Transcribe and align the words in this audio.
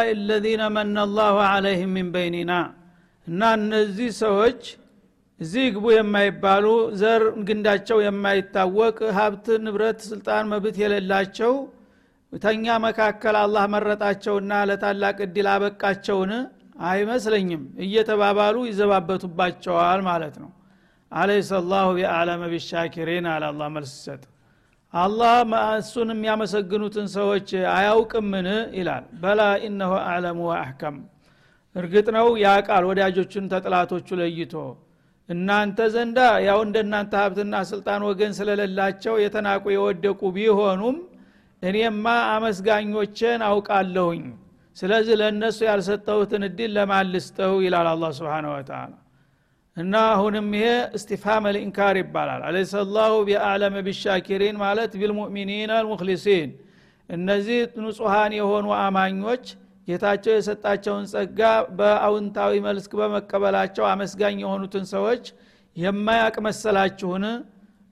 هؤلاء 0.00 0.12
الذين 0.20 0.62
من 0.70 0.96
الله 0.98 1.34
عليهم 1.52 1.90
من 1.96 2.06
بيننا. 2.16 2.60
እና 3.26 3.42
እነዚህ 3.58 4.08
ሰዎች 4.24 4.60
እዚህ 5.40 5.64
ግቡ 5.74 5.86
የማይባሉ 5.96 6.66
ዘር 7.00 7.22
ግንዳቸው 7.48 7.98
የማይታወቅ 8.06 8.96
ሀብት 9.18 9.46
ንብረት 9.64 9.98
ስልጣን 10.10 10.44
መብት 10.52 10.76
የሌላቸው 10.82 11.52
ተኛ 12.32 12.64
መካከል 12.86 13.36
አላህ 13.44 13.64
መረጣቸውና 13.74 14.52
ለታላቅ 14.70 15.16
እድል 15.26 15.48
አበቃቸውን 15.54 16.32
አይመስለኝም። 16.90 17.62
እየተባባሉ 17.84 18.56
ይዘባበቱባቸዋል 18.70 20.00
ማለት 20.10 20.34
ነው። 20.42 20.50
አለይሰ 21.12 21.50
ላሁ 21.72 21.88
ቢአለመ 21.98 22.42
ቢሻኪሪን 22.52 23.26
አለ 23.34 23.44
አላ 23.52 23.62
መልስ 23.76 23.92
ሲሰጥ። 23.96 24.22
አላህ 24.94 25.34
እሱን 25.78 26.08
የሚያመሰግኑትን 26.12 27.06
ሰዎች 27.14 27.48
አያውቅምን? 27.74 28.46
ይላል። 28.78 29.04
በላ 29.22 29.40
ኢነሁ 29.66 29.92
አዕለሙ 30.04 30.38
ወአሕከም። 30.48 30.96
እርግጥ 31.74 32.06
ነው 32.16 32.28
ያቃል 32.42 32.84
ወዳጆቹን 32.88 33.44
ተጥላቶቹ 33.52 34.08
ለይቶ 34.20 34.54
እናንተ 35.28 35.78
ዘንዳ 35.94 36.18
ያው 36.46 36.60
እንደናንተ 36.66 37.12
ሀብትና 37.20 37.56
ስልጣን 37.70 38.00
ወገን 38.08 38.32
ስለሌላቸው 38.38 39.14
የተናቁ 39.22 39.64
የወደቁ 39.74 40.20
ቢሆኑም 40.36 40.96
እኔማ 41.62 42.04
አመስጋኞችን 42.34 43.40
አውቃለሁኝ። 43.48 44.24
ስለዚህ 44.76 45.14
ለእነሱ 45.20 45.58
ያልሰጠሁትን 45.68 46.42
እድል 46.48 46.72
ለማልስጠው 46.76 47.54
ይላል 47.64 47.88
አላ 47.92 48.10
ስብን 48.18 48.46
ወተላ 48.52 48.92
እና 49.76 49.94
አሁንም 50.12 50.46
ይሄ 50.56 50.66
እስቲፋም 50.96 51.44
ልኢንካር 51.54 51.96
ይባላል። 52.00 52.40
አለይሰ 52.48 52.82
ላሁ 52.94 53.12
ቢአዕለመ 53.28 53.76
ቢሻኪሪን 53.86 54.56
ማለት 54.62 54.92
ቢልሙእሚኒን 55.00 55.70
አልሙክሊሲን 55.76 56.50
እነዚህ 57.08 57.60
ንጹሐን 57.84 58.32
የሆኑ 58.38 58.66
አማኞች 58.80 59.44
ጌታቸው 59.88 60.32
የሰጣቸውን 60.34 61.04
ጸጋ 61.12 61.40
በአውንታዊ 61.78 62.52
መልስክ 62.66 62.92
በመቀበላቸው 63.00 63.84
አመስጋኝ 63.92 64.36
የሆኑትን 64.44 64.84
ሰዎች 64.92 65.24
የማያቅ 65.76 66.36
መሰላችሁን 66.46 67.24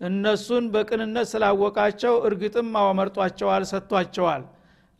እነሱን 0.00 0.64
በቅንነት 0.74 1.26
ስላወቃቸው 1.32 2.14
እርግጥም 2.28 2.68
አወመርጧቸዋል 2.80 3.64
ሰጥቷቸዋል 3.70 4.42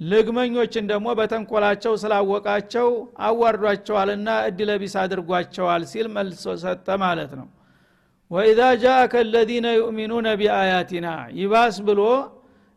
ልግመኞችን 0.01 0.85
ደግሞ 0.91 1.09
በተንኮላቸው 1.19 1.93
ስላወቃቸው 2.03 2.89
አዋርዷቸዋልና 3.29 4.29
እድለቢስ 4.49 4.95
አድርጓቸዋል 5.03 5.85
ሲል 5.93 6.07
መልሶ 6.17 6.55
ሰጠ 6.63 6.89
ማለት 7.03 7.33
ነው። 7.41 7.47
ወኢዛ 8.31 8.61
ጃአከ 8.83 9.15
አለዚነ 9.23 9.67
ዩእሚኑነ 9.79 10.29
ቢአያቲና 10.41 11.09
ይባስ 11.39 11.77
ብሎ 11.89 12.01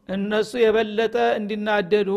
እነሱ 0.09 0.52
የበለጠ 0.63 1.16
እንዲናደዱ 1.39 2.09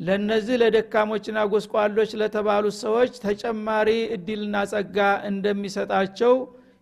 ለነዚህ 0.00 0.56
ለደካሞችና 0.62 1.38
ጎስቋሎች 1.52 2.10
ለተባሉት 2.20 2.76
ሰዎች 2.84 3.12
ተጨማሪ 3.24 3.88
እድልና 4.16 4.64
ጸጋ 4.72 4.98
እንደሚሰጣቸው 5.30 6.34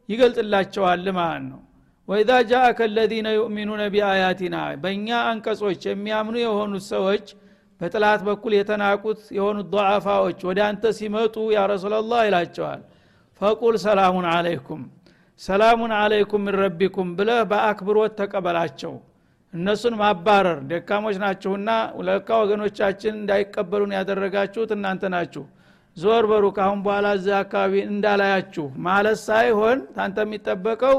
ይገልጥላቸዋል 0.09 1.05
ማለት 1.19 1.45
ነው። 1.51 1.61
ወኢዛ 2.09 2.31
ጃአከ 2.51 2.81
አለዚነ 2.89 3.29
ዩእሚኑነ 3.37 3.83
ቢአያቲና 3.95 4.57
በእኛ 4.83 5.09
አንቀጾች 5.29 5.83
የሚያምኑ 5.91 6.37
የሆኑት 6.45 6.85
ሰዎች 6.93 7.27
በጥላት 7.81 8.23
በኩል 8.27 8.53
የተናቁት 8.57 9.21
የሆኑት 9.37 9.69
ضعፋዎች 9.75 10.41
ወደ 10.49 10.61
አንተ 10.67 10.93
ሲመጡ 10.99 11.37
ያ 11.55 11.61
ረሱላላህ 11.73 12.21
ይላቸዋል 12.29 12.81
ፈቁል 13.41 13.77
ሰላሙን 13.85 14.27
አለይኩም 14.33 14.83
ሰላሙን 15.41 15.93
አለይኩም 15.99 16.43
ምን 16.47 16.57
ረቢኩም 16.63 17.09
ብለህ 17.19 17.39
በአክብሮት 17.51 18.13
ተቀበላቸው። 18.19 18.93
እነሱን 19.55 19.95
ማባረር 20.01 20.59
ደካሞች 20.71 21.17
ናችሁና 21.23 21.71
ለካ 22.09 22.29
ወገኖቻችን 22.43 23.15
እንዳይቀበሉን 23.21 23.95
ያደረጋችሁት 23.97 24.71
እናንተ 24.77 25.03
ናችሁ። 25.15 25.45
ዞር 25.97 26.25
በሩ 26.31 26.45
ካሁን 26.59 26.81
በኋላ 26.85 27.07
እዚህ 27.19 27.35
አካባቢ 27.39 27.75
እንዳላያችሁ 27.89 28.67
ማለት 28.87 29.19
ሳይሆን 29.25 29.79
ታንተ 29.97 30.19
የሚጠበቀው 30.27 30.99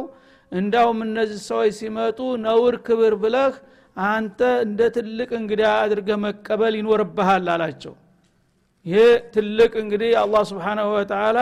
እንዳውም 0.51 0.99
እነዚህ 1.05 1.39
ሰዎች 1.49 1.71
ሲመጡ 1.77 2.17
ነውር 2.45 2.75
ክብር 2.87 3.13
ብለህ 3.23 3.53
አንተ 3.97 4.39
እንደ 4.65 4.81
ትልቅ 4.95 5.29
እንግዲህ 5.39 5.67
አድርገህ 5.73 6.17
መቀበል 6.25 6.73
ይኖርብሃል 6.79 7.47
አላቸው። 7.53 7.93
ይህ 8.85 9.09
ትልቅ 9.33 9.71
እንግዲህ 9.81 10.11
አላህ 10.21 10.43
ስብሓናሁ 10.51 10.87
ወተላ 10.95 11.39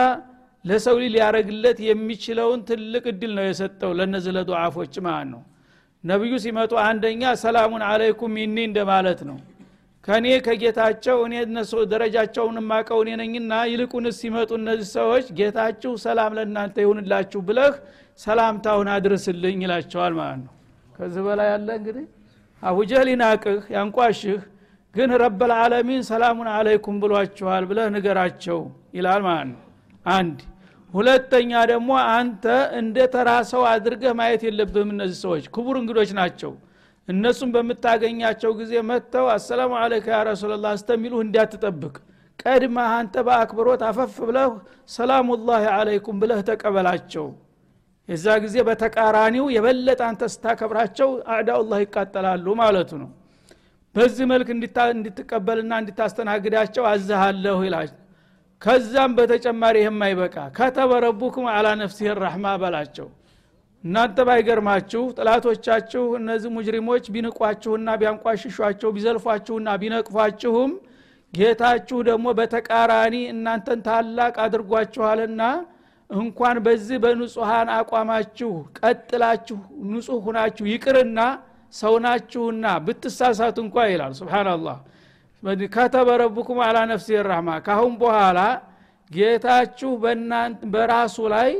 ለሰው 0.64 0.96
ልጅ 1.00 1.10
ሊያደረግለት 1.14 1.78
የሚችለውን 1.86 2.60
ትልቅ 2.70 3.04
እድል 3.12 3.32
ነው 3.38 3.44
የሰጠው 3.46 3.92
ለእነዚህ 3.98 4.32
ለዱዓፎች 4.36 4.94
ማለት 5.06 5.28
ነው። 5.30 5.42
ነቢዩ 6.04 6.34
ሲመጡ 6.44 6.72
አንደኛ 6.84 7.22
ሰላሙን 7.42 7.82
አለይኩም 7.88 8.34
ይኒ 8.42 8.56
እንደማለት 8.68 9.20
ነው። 9.30 9.38
ከእኔ 10.04 10.26
ከጌታቸው 10.44 11.16
እኔ 11.24 11.34
እነሱ 11.46 11.72
ደረጃቸውን 11.90 12.56
ማቀው 12.68 13.00
እኔ 13.04 13.10
ነኝና 13.20 13.54
ይልቁንስ 13.70 14.16
ሲመጡ 14.22 14.50
እነዚህ 14.60 14.88
ሰዎች 14.98 15.26
ጌታችሁ 15.38 15.92
ሰላም 16.04 16.32
ለእናንተ 16.38 16.76
ይሁንላችሁ 16.84 17.40
ብለህ 17.48 17.74
ሰላምታውን 18.20 18.88
አድርስልኝ 18.94 19.58
ይላቸዋል 19.66 20.14
ማለት 20.20 20.40
ነው። 20.46 20.54
ከዚህ 20.94 21.22
በላይ 21.26 21.48
ያለ 21.52 21.68
እንግዲህ 21.78 22.06
አቡጀህል 22.62 23.08
ይናቅህ 23.12 23.60
ያንቋሽህ 23.74 24.40
ግን 24.94 25.10
ረበልዓለሚን 25.22 26.02
ሰላሙን 26.08 26.48
አለይኩም 26.54 26.96
ብሏችኋል 27.02 27.64
ብለህ 27.70 27.86
ንገራቸው 27.94 28.58
ይላል 28.96 29.20
ማለት 29.26 29.48
ነው። 29.50 29.60
አንድ። 30.06 30.38
ሁለተኛ 30.92 31.52
ደግሞ 31.70 31.90
አንተ 32.14 32.44
እንደ 32.78 32.96
ተራ 33.12 33.30
ሰው 33.50 33.62
አድርገህ 33.72 34.12
ማየት 34.20 34.42
የለብህም 34.46 34.88
እነዚህ 34.94 35.18
ሰዎች። 35.24 35.44
ክቡር 35.54 35.76
እንግዶች 35.80 36.10
ናቸው። 36.18 36.52
እነሱም 37.08 37.50
በምታገኛቸው 37.54 38.50
ጊዜ 38.58 38.72
መጥተው 38.88 39.26
አሰላሙ 39.34 39.72
አለይከ 39.82 40.08
ያ 40.14 40.20
ረሱላላህ 40.28 40.72
እስተሚሉህ 40.78 41.20
እንዳትጠብቅ 41.24 41.94
ቀድማ 42.42 42.78
አንተ 42.96 43.14
በአክብሮት 43.26 43.82
አፈፍ 43.88 44.16
ብለህ 44.28 44.50
ሰላሙላህ 44.90 45.62
አለይኩም 45.76 46.18
ብለህ 46.22 46.40
ተቀበላቸው 46.48 47.26
የዛ 48.08 48.26
ጊዜ 48.44 48.56
በተቃራኒው 48.68 49.46
የበለጠ 49.54 50.00
አንተ 50.08 50.22
ስታከብራቸው 50.32 51.08
አዕዳኡላህ 51.32 51.78
ይቃጠላሉ 51.84 52.46
ማለቱ 52.60 52.90
ነው። 53.02 53.10
በዚህ 53.94 54.24
መልክ 54.32 54.48
እንድትቀበልና 54.54 55.72
እንድታስተናግዳቸው 55.82 56.84
አዛሃለሁ 56.90 57.56
ይላል። 57.66 57.90
ከዛም 58.62 59.12
በተጨማሪ 59.18 59.76
ይህም 59.82 60.00
አይበቃ። 60.06 60.36
ከተበ 60.58 60.92
ረቡኩም 61.04 61.46
አላ 61.52 61.66
ነፍሲህ 61.80 62.10
ራሕማ 62.22 62.46
በላቸው። 62.62 63.08
እናንተ 63.84 64.18
ባይገርማችሁ 64.28 65.02
ጥላቶቻችሁ 65.16 66.02
እነዚህ 66.18 66.50
ሙጅሪሞች 66.56 67.04
ቢንቋችሁና 67.14 67.90
ቢያንቋሽሿቸው 68.00 68.90
ቢዘልፏችሁና 68.96 69.68
ቢነቅፏችሁም 69.82 70.72
ጌታችሁ 71.32 71.98
ደግሞ 72.08 72.26
በተቃራኒ 72.38 73.16
እናንተን 73.32 73.80
ታላቅ 73.86 74.34
አድርጓችኋልና 74.44 75.42
እንኳን 76.10 76.56
በዚህ 76.64 76.98
በንጹሐን 77.02 77.68
አቋማችሁ 77.74 78.50
ቀጥላችሁ 78.80 79.58
ንጹህ 79.90 80.20
ሁናችሁ 80.26 80.64
ይቅርና 80.72 81.20
ሰውናችሁና 81.74 82.66
ብትሳሳቱ 82.86 83.56
እንኳ 83.64 83.76
ይላል። 83.90 84.12
ስብናላህ 84.18 84.78
ከተበ 85.74 86.08
ረቡኩም 86.22 86.58
አላ 86.64 86.78
ነፍሲ 86.90 87.08
ራህማ። 87.28 87.50
ካሁን 87.66 87.92
በኋላ 88.00 88.40
ጌታችሁ 89.10 89.90
በራሱ 90.72 91.16
ላይ 91.34 91.50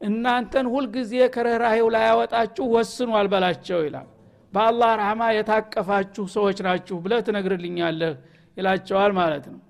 እናንተን 0.00 0.66
ሁልጊዜ 0.72 1.12
ከረህራሄው 1.34 1.88
ላይ 1.94 2.04
ያወጣችሁ 2.08 2.64
ወስኗል 2.74 3.26
በላቸው 3.32 3.80
ይላል። 3.86 4.08
በአላህ 4.52 4.90
ረህማ 5.00 5.22
የታቀፋችሁ 5.36 6.24
ሰዎች 6.34 6.58
ናችሁ 6.66 6.96
ብለህ 7.04 7.20
ትነግርልኛለህ 7.28 8.14
ይላቸዋል 8.56 9.12
ማለት 9.20 9.44
ነው 9.52 9.60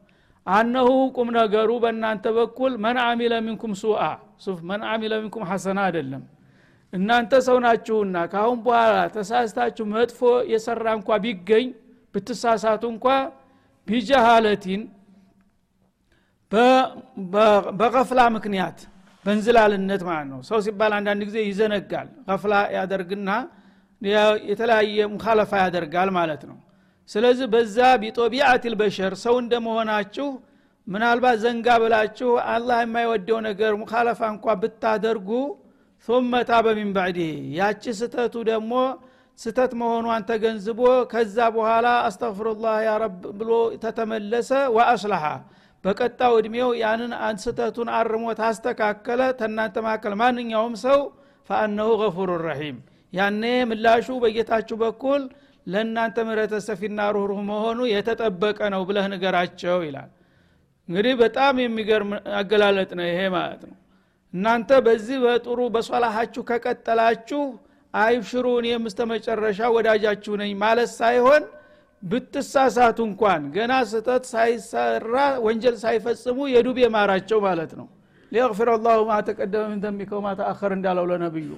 አነሁ 0.47 0.89
ቁም 1.17 1.29
ነገሩ 1.37 1.71
በእናንተ 1.83 2.25
በኩል 2.37 2.73
መን 2.85 2.97
አሚለ 3.03 3.35
ሚንኩም 3.47 3.73
ሱአ። 3.83 4.01
ሱፍ 4.45 4.59
መን 4.71 4.83
አሚለ 4.93 5.13
ሚንኩም 5.23 5.45
ሐሰና 5.51 5.79
አይደለም። 5.89 6.23
እናንተ 6.93 7.33
ሰው 7.47 7.59
ናችሁና 7.65 8.17
ካሁን 8.33 8.59
በኋላ 8.65 8.97
ተሳስታችሁ 9.15 9.85
መጥፎ 9.93 10.21
የሰራ 10.53 10.87
እንኳ 10.99 11.19
ቢገኝ 11.25 11.69
ብትሳሳቱ 12.15 12.83
እንኳ 12.95 13.07
ቢጀሃለቲን 13.87 14.83
በቀፍላ 17.81 18.21
ምክንያት 18.37 18.79
በእንዝላልነት 19.27 20.03
ማለት 20.09 20.29
ነው። 20.33 20.41
ሰው 20.49 20.59
ሲባል 20.67 20.93
አንዳንድ 20.99 21.23
ጊዜ 21.29 21.39
ይዘነጋል። 21.47 22.09
ቀፍላ 22.29 22.55
ያደርግና 22.77 23.31
የተለያየ 24.49 25.07
ሙካለፋ 25.13 25.53
ያደርጋል 25.65 26.09
ማለት 26.19 26.43
ነው 26.49 26.57
ስለዚህ 27.09 27.47
በዛ 27.53 27.77
ቢጦቢአት 28.03 28.65
ልበሸር 28.73 29.15
ሰው 29.25 29.35
እንደመሆናችሁ 29.43 30.29
ምናልባት 30.87 31.37
ዘንጋ 31.43 31.67
ብላችሁ 31.83 32.31
አላህ 32.53 32.79
የማይወደው 32.83 33.39
ነገር 33.49 33.73
ሙካለፋ 33.81 34.21
እንኳ 34.35 34.55
ብታደርጉ 34.63 35.31
ثم 36.09 36.33
ታበ 36.49 36.67
ሚን 36.79 36.91
ባዕድህ 36.95 37.33
ያቺ 37.59 37.93
ስተቱ 37.99 38.35
ደግሞ 38.49 38.73
ስተት 39.39 39.73
መሆኗን 39.81 40.25
ተገንዝቦ 40.31 40.81
ከዛ 41.13 41.37
በኋላ 41.55 41.89
አስተግፍሩላህ 42.09 42.75
ያ 42.87 42.93
ረብ 43.03 43.23
ብሎ 43.39 43.51
ተተመለሰ 43.85 44.51
ወአስለሐ 44.77 45.25
በቀጣው 45.85 46.33
እድሜው 46.41 46.71
ያንን 46.83 47.13
ስተቱን 47.45 47.89
አርሞ 47.99 48.25
ታስተካከለ 48.41 49.23
ተናንተ 49.41 49.77
መካከል 49.87 50.15
ማንኛውም 50.21 50.75
ሰው 50.85 50.99
ፈአነሁ 51.51 51.89
ገፉሩ 52.03 52.31
ረሒም። 52.45 52.77
ያኔ 53.13 53.43
ምላሹ 53.71 54.07
በጌታችሁ 54.23 54.77
በኩል 54.83 55.23
ለእናንተ 55.67 56.19
ምህረተ 56.27 56.55
ሰፊና 56.67 57.01
ሩህሩህ 57.15 57.41
መሆኑ 57.51 57.81
የተጠበቀ 57.93 58.59
ነው 58.75 58.83
ብለህ 58.89 59.07
ንገራቸው 59.13 59.79
ይላል። 59.87 60.11
እንግዲህ 60.89 61.15
በጣም 61.23 61.55
የሚገርም 61.63 62.11
አገላለጥ 62.39 62.91
ነው 62.99 63.07
ይሄ 63.11 63.21
ማለት 63.37 63.63
ነው። 63.69 63.77
እናንተ 64.35 64.71
በዚህ 64.87 65.19
በጥሩ 65.25 65.61
በሷላሃችሁ 65.75 66.43
ከቀጠላችሁ 66.51 67.43
አይብሽሩ 67.95 68.47
እስተ 68.85 69.01
መጨረሻ 69.11 69.61
ወዳጃችሁ 69.77 70.35
ነኝ 70.43 70.53
ማለት 70.63 70.91
ሳይሆን 70.99 71.43
ብትሳሳቱ 72.03 72.99
እንኳን 73.09 73.43
ገና 73.57 73.73
ስህተት 73.91 74.25
ሳይሰራ 74.31 75.17
ወንጀል 75.45 75.77
ሳይፈጽሙ 75.83 76.39
የዱብ 76.55 76.79
የማራቸው 76.83 77.39
ማለት 77.47 77.73
ነው። 77.81 77.87
ሊየግፊር 78.33 78.69
አላሁ 78.75 79.01
ማ 79.09 79.19
ተቀደመ 79.27 79.65
ምን 79.71 79.81
ዘንቢከ 79.85 80.11
ወማ 80.19 80.29
ተአኸር 80.39 80.73
እንዳለው 80.77 81.05
ለነብዩ 81.11 81.49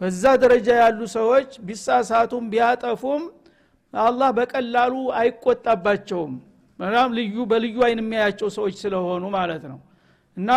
በዛ 0.00 0.22
ደረጃ 0.42 0.68
ያሉ 0.80 1.00
ሰዎች 1.14 1.50
ቢሳሳቱም 1.68 2.44
ቢያጠፉም 2.52 3.22
አላህ 3.94 4.28
በቀላሉ 4.38 4.94
አይቆጣባቸውም። 5.20 6.34
በጣም 6.78 7.08
ልዩ 7.18 7.36
በልዩ 7.50 7.76
አይን 7.86 8.00
የሚያያቸው 8.02 8.48
ሰዎች 8.56 8.74
ስለሆኑ 8.82 9.24
ማለት 9.36 9.64
ነው። 9.70 9.78
እና 10.36 10.48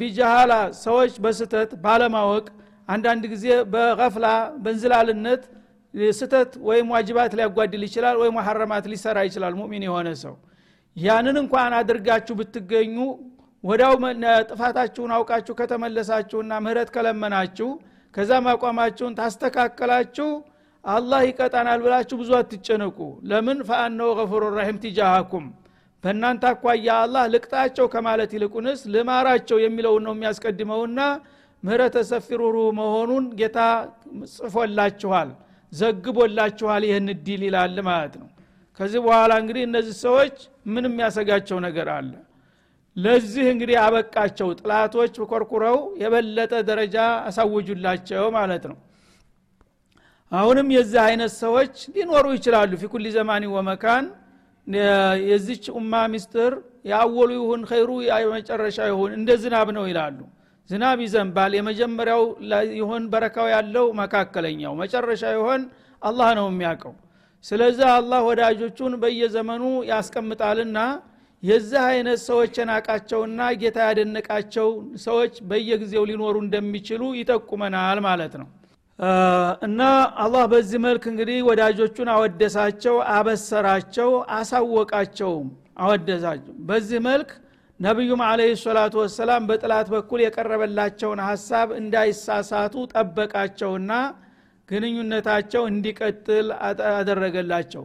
ቢጃሃላ 0.00 0.52
ሰዎች 0.84 1.14
በስተት 1.24 1.70
ባለማወቅ 1.84 2.46
አንዳንድ 2.88 3.24
ጊዜ 3.32 3.44
በቀፍላ 3.72 4.26
በእንዝላልነት 4.64 5.42
ስተት 6.12 6.50
ወይም 6.68 6.86
ዋጅባት 6.94 7.32
ሊያጓድል 7.38 7.82
ይችላል 7.86 8.16
ወይም 8.22 8.36
ሐረማት 8.46 8.84
ሊሰራ 8.92 9.18
ይችላል 9.28 9.54
ሙሚን 9.60 9.84
የሆነ 9.86 10.08
ሰው። 10.22 10.34
ያንን 10.96 11.36
እንኳን 11.42 11.72
አድርጋችሁ 11.78 12.34
ብትገኙ 12.40 12.96
ወዳው 13.64 13.94
ጥፋታችሁን 14.50 15.12
አውቃችሁ 15.16 15.54
ከተመለሳችሁና 15.60 16.52
ምህረት 16.64 16.90
ከለመናችሁ 16.94 17.68
ከዛ 18.16 18.32
ማቋማችሁን 18.44 19.16
ታስተካከላችሁ 19.18 20.28
አላህ 20.84 21.20
ይቀጣናል 21.28 21.80
ብላችሁ 21.84 22.16
ብዙ 22.20 22.30
አትጨነቁ። 22.38 22.98
ለምን? 23.30 23.58
ፈአነው 23.68 24.10
ገፉሩ 24.18 24.42
ራሒም 24.56 24.76
ቲጃሃኩም 24.84 25.46
በእናንተ 26.04 26.44
አኳያ 26.50 26.88
አላህ 27.04 27.24
ልቅጣቸው 27.32 27.86
ከማለት 27.94 28.30
ይልቁንስ 28.36 28.80
ልማራቸው 28.94 29.58
የሚለውን 29.62 30.04
ነው 30.06 30.14
የሚያስቀድመውና 30.16 31.00
ምህረተ 31.62 31.96
ሰፊ 32.10 32.28
መሆኑን 32.78 33.24
ጌታ 33.40 33.58
ጽፎላችኋል 34.34 35.30
ዘግቦላችኋል 35.72 36.82
ይህን 36.88 37.08
እድል 37.14 37.42
ይላል 37.46 37.76
ማለት 37.88 38.14
ነው። 38.20 38.28
ከዚህ 38.80 39.00
በኋላ 39.04 39.32
እንግዲህ 39.42 39.62
እነዚህ 39.68 39.94
ሰዎች 40.04 40.36
ምን 40.66 40.84
የሚያሰጋቸው 40.88 41.58
ነገር 41.66 41.88
አለ 41.96 42.12
ለዚህ 42.96 43.46
እንግዲህ 43.52 43.76
አበቃቸው። 43.82 44.48
ጥላቶች 44.60 45.14
ኮርኩረው 45.30 45.78
የበለጠ 46.02 46.52
ደረጃ 46.68 46.96
አሳውጁላቸው 47.28 48.24
ማለት 48.36 48.64
ነው። 48.70 48.76
አሁንም 50.32 50.68
የዚህ 50.74 51.00
አይነት 51.08 51.32
ሰዎች 51.42 51.74
ሊኖሩ 51.94 52.26
ይችላሉ። 52.36 52.70
ፊኩል 52.80 53.04
ዘማኒ 53.16 53.44
ወመካን 53.52 54.06
የዚች 55.28 55.64
ኡማ 55.76 55.92
ሚስጥር 56.12 56.52
የአወሉ 56.90 57.30
ይሁን 57.38 57.60
ኸይሩ 57.70 57.90
የመጨረሻ 58.06 58.78
ይሁን 58.90 59.10
እንደ 59.18 59.30
ዝናብ 59.42 59.68
ነው 59.76 59.84
ይላሉ። 59.90 60.18
ዝናብ 60.70 60.98
ይዘንባል። 61.04 61.52
የመጀመሪያው 61.58 62.22
ይሆን 62.78 63.02
በረካው 63.12 63.48
ያለው 63.54 63.86
መካከለኛው 64.00 64.72
መጨረሻ 64.80 65.22
ይሆን 65.36 65.60
አላህ 66.02 66.30
ነው 66.38 66.46
የሚያውቀው። 66.50 66.94
ስለዚህ 67.44 67.86
አላህ 67.94 68.20
ወዳጆቹን 68.28 68.94
በየዘመኑ 69.02 69.62
ያስቀምጣልና 69.90 70.78
የዚህ 71.42 71.80
አይነት 71.88 72.20
ሰዎች 72.26 72.54
የናቃቸውና 72.60 73.40
ጌታ 73.60 73.78
ያደነቃቸው 73.88 74.68
ሰዎች 75.04 75.34
በየጊዜው 75.48 76.04
ሊኖሩ 76.10 76.36
እንደሚችሉ 76.44 77.02
ይጠቁመናል 77.18 77.98
ማለት 78.06 78.34
ነው። 78.40 78.48
እና 79.66 79.80
አላህ 80.24 80.44
በዚህ 80.52 80.78
መልክ 80.84 81.04
እንግዲህ 81.10 81.38
ወዳጆቹን 81.48 82.08
አወደሳቸው 82.14 82.94
አበሰራቸው 83.16 84.10
አሳወቃቸውም 84.36 85.48
አወደሳቸው። 85.82 86.54
በዚህ 86.68 87.00
መልክ 87.08 87.30
ነቢዩም 87.80 88.20
አለህ 88.26 88.50
ሰላቱ 88.62 88.94
ወሰላም 89.02 89.42
በጥላት 89.48 89.88
በኩል 89.94 90.20
የቀረበላቸውን 90.24 91.20
ሀሳብ 91.26 91.68
እንዳይሳሳቱ 91.80 92.74
ጠበቃቸውና 92.94 93.92
ግንኙነታቸው 94.68 95.62
እንዲቀጥል 95.70 96.46
አደረገላቸው 96.92 97.84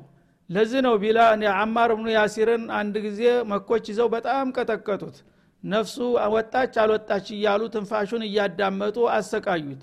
ለዚህ 0.51 0.80
ነው 0.86 0.94
ቢላ 1.01 1.19
አማር 1.57 1.92
ብኑ 1.98 2.07
ያሲርን 2.15 2.63
አንድ 2.77 2.95
ጊዜ 3.06 3.21
መኮች 3.51 3.86
ይዘው 3.92 4.07
በጣም 4.15 4.48
ቀጠቀጡት። 4.57 5.18
ነፍሱ 5.63 5.95
ወጣች 6.33 6.74
አልወጣች 6.83 7.25
እያሉ 7.36 7.62
ትንፋሹን 7.74 8.24
እያዳመጡ 8.27 8.98
አሰቃዩት 9.15 9.81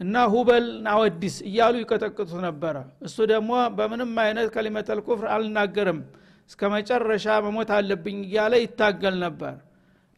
እና 0.00 0.24
ሁበል 0.32 0.66
ናወዲስ 0.86 1.36
እያሉ 1.48 1.74
ይቀጠቅጡት 1.82 2.32
ነበረ። 2.46 2.76
እሱ 3.06 3.16
ደግሞ 3.32 3.50
በምንም 3.78 4.12
አይነት 4.24 4.48
ከሊመተል 4.54 5.00
ኩፍር 5.06 5.26
አልናገርም 5.34 6.00
እስከ 6.50 6.68
መጨረሻ 6.74 7.26
መሞት 7.46 7.70
አለብኝ 7.76 8.18
እያለ 8.26 8.54
ይታገል 8.62 9.16
ነበር። 9.24 9.54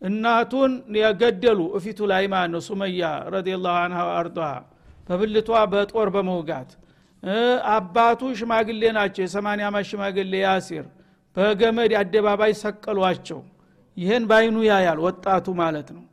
እናቱን 0.03 0.73
የገደሉ 0.99 1.61
እፊቱ 1.79 2.01
ላይ 2.13 2.25
ማለት 2.35 2.51
ነው 2.55 2.61
ሱመያ 2.67 3.05
ረዲላሁ 3.35 3.77
አንሃ 3.85 4.03
አርضሃ 4.19 4.51
በብልቷ 5.09 5.51
በጦር 5.73 6.09
በመውጋት 6.17 6.71
አባቱ 7.73 8.21
ሽማግሌ 8.39 8.83
ናቸው። 8.97 9.23
የሰማንያ 9.25 9.67
ዓመት 9.71 9.87
ሽማግሌ 9.91 10.35
ያሲር 10.45 10.85
በገመድ 11.37 11.93
አደባባይ 12.01 12.53
ሰቀሏቸው። 12.63 13.41
ይህን 13.97 14.25
ባይኑ 14.31 14.57
ያያል 14.69 14.99
ወጣቱ 15.07 15.47
ማለት 15.61 15.89
ነው። 15.97 16.05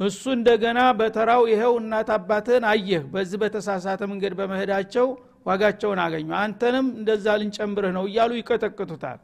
እሱ 0.00 0.22
እንደገና 0.36 0.80
በተራው 0.98 1.42
ይኸው 1.50 1.74
እናት 1.80 2.08
አባትህን 2.16 2.64
አየህ 2.70 3.02
በዚህ 3.12 3.38
በተሳሳተ 3.42 4.00
መንገድ 4.12 4.32
በመሄዳቸው 4.38 5.06
ዋጋቸውን 5.46 6.00
አገኙ። 6.04 6.28
አንተንም 6.40 6.86
እንደዛ 6.98 7.26
ልንጨምርህ 7.40 7.92
ነው 7.96 8.04
እያሉ 8.08 8.32
ይቀጠቅጡታል። 8.38 9.20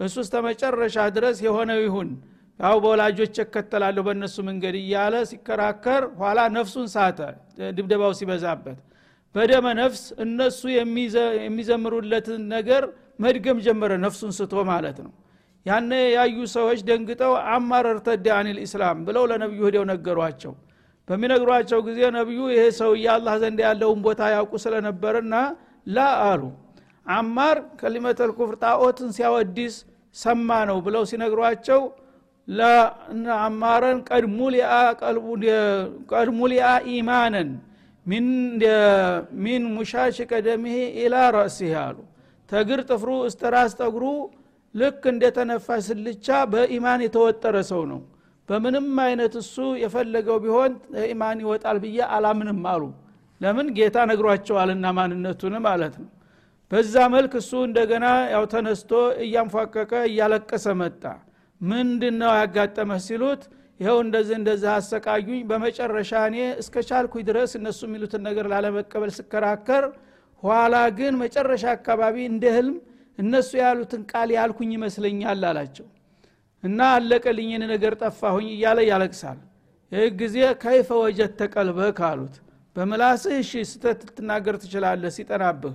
እሱ 0.00 0.16
እስተ 0.24 0.36
መጨረሻ 0.46 0.96
ድረስ 1.16 1.36
የሆነው 1.46 1.80
ይሁን 1.84 2.10
ያው 2.60 2.76
በወላጆች 2.82 3.36
እከተላለሁ 3.44 4.02
በእነሱ 4.06 4.36
መንገድ 4.48 4.74
እያለ 4.80 5.14
ሲከራከር 5.30 6.02
ኋላ 6.20 6.40
ነፍሱን 6.56 6.88
ሳተ። 6.94 7.18
ድብደባው 7.76 8.12
ሲበዛበት 8.18 8.78
በደመ 9.34 9.66
ነፍስ 9.78 10.02
እነሱ 10.24 10.60
የሚዘምሩለትን 11.44 12.40
ነገር 12.54 12.82
መድገም 13.18 13.58
ጀመረ 13.66 13.92
ነፍሱን 14.04 14.32
ስቶ 14.38 14.54
ማለት 14.70 14.98
ነው። 15.04 15.12
ያነ 15.66 15.90
ያዩ 16.14 16.36
ሰዎች 16.54 16.80
ደንግጠው 16.88 17.32
አማር 17.52 17.86
እርተደ 17.92 18.26
አኒል 18.38 18.58
ኢስላም 18.64 18.98
ብለው 19.06 19.24
ለነቢዩ 19.30 19.60
ሂደው 19.68 19.84
ነገሯቸው። 19.92 20.52
በሚነግሯቸው 21.08 21.80
ጊዜ 21.86 22.00
ነቢዩ 22.16 22.40
ይሄ 22.52 22.64
ሰውዬ 22.78 23.06
አላህ 23.14 23.34
ዘንድ 23.42 23.58
ያለውን 23.66 24.00
ቦታ 24.06 24.20
ያውቁ 24.34 24.52
ስለነበርና 24.64 25.34
ላ 25.86 25.98
አሉ። 26.26 26.42
አማር 27.06 27.58
ከሊመተል 27.80 28.30
ኩፍር 28.36 28.54
ጣዖትን 28.62 29.10
ሲያወዲስ 29.16 29.76
ሰማ 30.16 30.48
ነው 30.70 30.78
ብለው 30.86 31.02
ሲነግሯቸው 31.10 31.80
ለአማረን 32.48 33.98
ቀድ 36.12 36.28
ሙሊአ 36.40 36.66
ኢማንን 36.94 37.50
ሚን 38.06 39.62
ሙሻሽ 39.74 40.16
ቀደምሄ 40.30 40.74
ኢላ 41.00 41.16
ረእሲህ 41.36 41.74
አሉ። 41.82 41.98
ተግር 42.48 42.80
ጥፍሩ 42.88 43.10
እስተ 43.28 43.42
ራስ 43.54 43.72
ጠጉሩ 43.80 44.04
ልክ 44.74 45.02
እንደተነፋ 45.10 45.66
ስልቻ 45.86 46.26
በኢማን 46.52 47.00
የተወጠረ 47.06 47.56
ሰው 47.70 47.82
ነው። 47.92 48.00
በምንም 48.48 48.86
አይነት 49.04 49.34
እሱ 49.40 49.54
የፈለገው 49.82 50.38
ቢሆን 50.44 50.72
ኢማን 51.10 51.38
ይወጣል 51.44 51.76
ብዬ 51.84 51.98
አላምንም 52.16 52.60
አሉ። 52.72 52.82
ለምን? 53.40 53.66
ጌታ 53.76 53.96
ነግሯቸዋልና 54.10 54.86
ማንነቱን 54.96 55.54
ማለት 55.66 55.94
ነው። 56.02 56.10
በዛ 56.70 56.94
መልክ 57.14 57.32
እሱ 57.40 57.52
እንደገና 57.68 58.04
ያው 58.34 58.44
ተነስቶ 58.52 58.90
እያንፏቀቀ 59.24 59.92
እያለቀሰ 60.10 60.66
መጣ። 60.80 61.02
ምንድን 61.60 62.14
ነው 62.22 62.32
ያጋጠመህ 62.40 63.00
ሲሉት 63.06 63.42
ይኸው 63.82 63.98
እንደዚህ 64.04 64.34
እንደዚህ 64.38 64.70
አሰቃዩኝ። 64.72 65.40
በመጨረሻ 65.50 66.12
እኔ 66.28 66.38
እስከ 66.62 66.74
ቻልኩኝ 66.88 67.22
ድረስ 67.28 67.52
እነሱ 67.58 67.80
የሚሉትን 67.86 68.22
ነገር 68.28 68.46
ላለመቀበል 68.52 69.10
ስከራከር 69.16 69.84
ኋላ 70.42 70.74
ግን 70.98 71.14
መጨረሻ 71.22 71.64
አካባቢ 71.76 72.16
እንደ 72.30 72.44
ህልም 72.56 72.76
እነሱ 73.18 73.50
ያሉትን 73.60 74.02
ቃል 74.12 74.30
ያልኩኝ 74.36 74.70
ይመስለኛል 74.76 75.42
አላቸው። 75.50 75.86
እና 76.62 76.80
አለቀልኝን 76.96 77.62
ነገር 77.72 77.94
ጠፋሁኝ 78.02 78.48
እያለ 78.54 78.78
ያለቅሳል። 78.90 79.38
ይህ 79.92 80.06
ጊዜ 80.20 80.36
ከይፈ 80.62 80.90
ወጀት 81.02 81.32
ተቀልበህ 81.40 81.90
ካሉት 81.98 82.34
በምላስህ 82.76 83.34
እሺ 83.40 83.62
ስተት 83.70 84.00
ልትናገር 84.06 84.56
ትችላለህ 84.62 85.10
ሲጠናብህ 85.16 85.74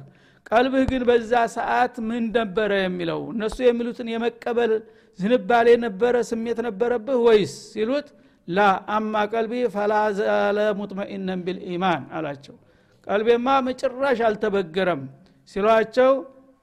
ቀልብህ 0.52 0.84
ግን 0.92 1.04
በዛ 1.10 1.32
ሰዓት 1.56 1.96
ምን 2.08 2.24
ነበረ 2.36 2.72
የሚለው? 2.84 3.22
እነሱ 3.34 3.58
የሚሉትን 3.66 4.08
የመቀበል 4.14 4.72
ዝንባሌ 5.20 5.68
ነበረ? 5.86 6.14
ስሜት 6.30 6.60
ነበረብህ 6.68 7.18
ወይስ? 7.28 7.54
ሲሉት 7.72 8.08
ላ 8.48 8.60
አማ 8.96 9.14
ቀልቢ 9.34 9.54
ፈላዘለ 9.74 10.58
ሙጥመኢነን 10.80 11.42
ቢልኢማን 11.46 12.04
አላቸው። 12.18 12.56
ቀልቤማ 13.08 13.48
መጭራሽ 13.68 14.20
አልተበገረም 14.28 15.02
ሲሏቸው 15.50 16.12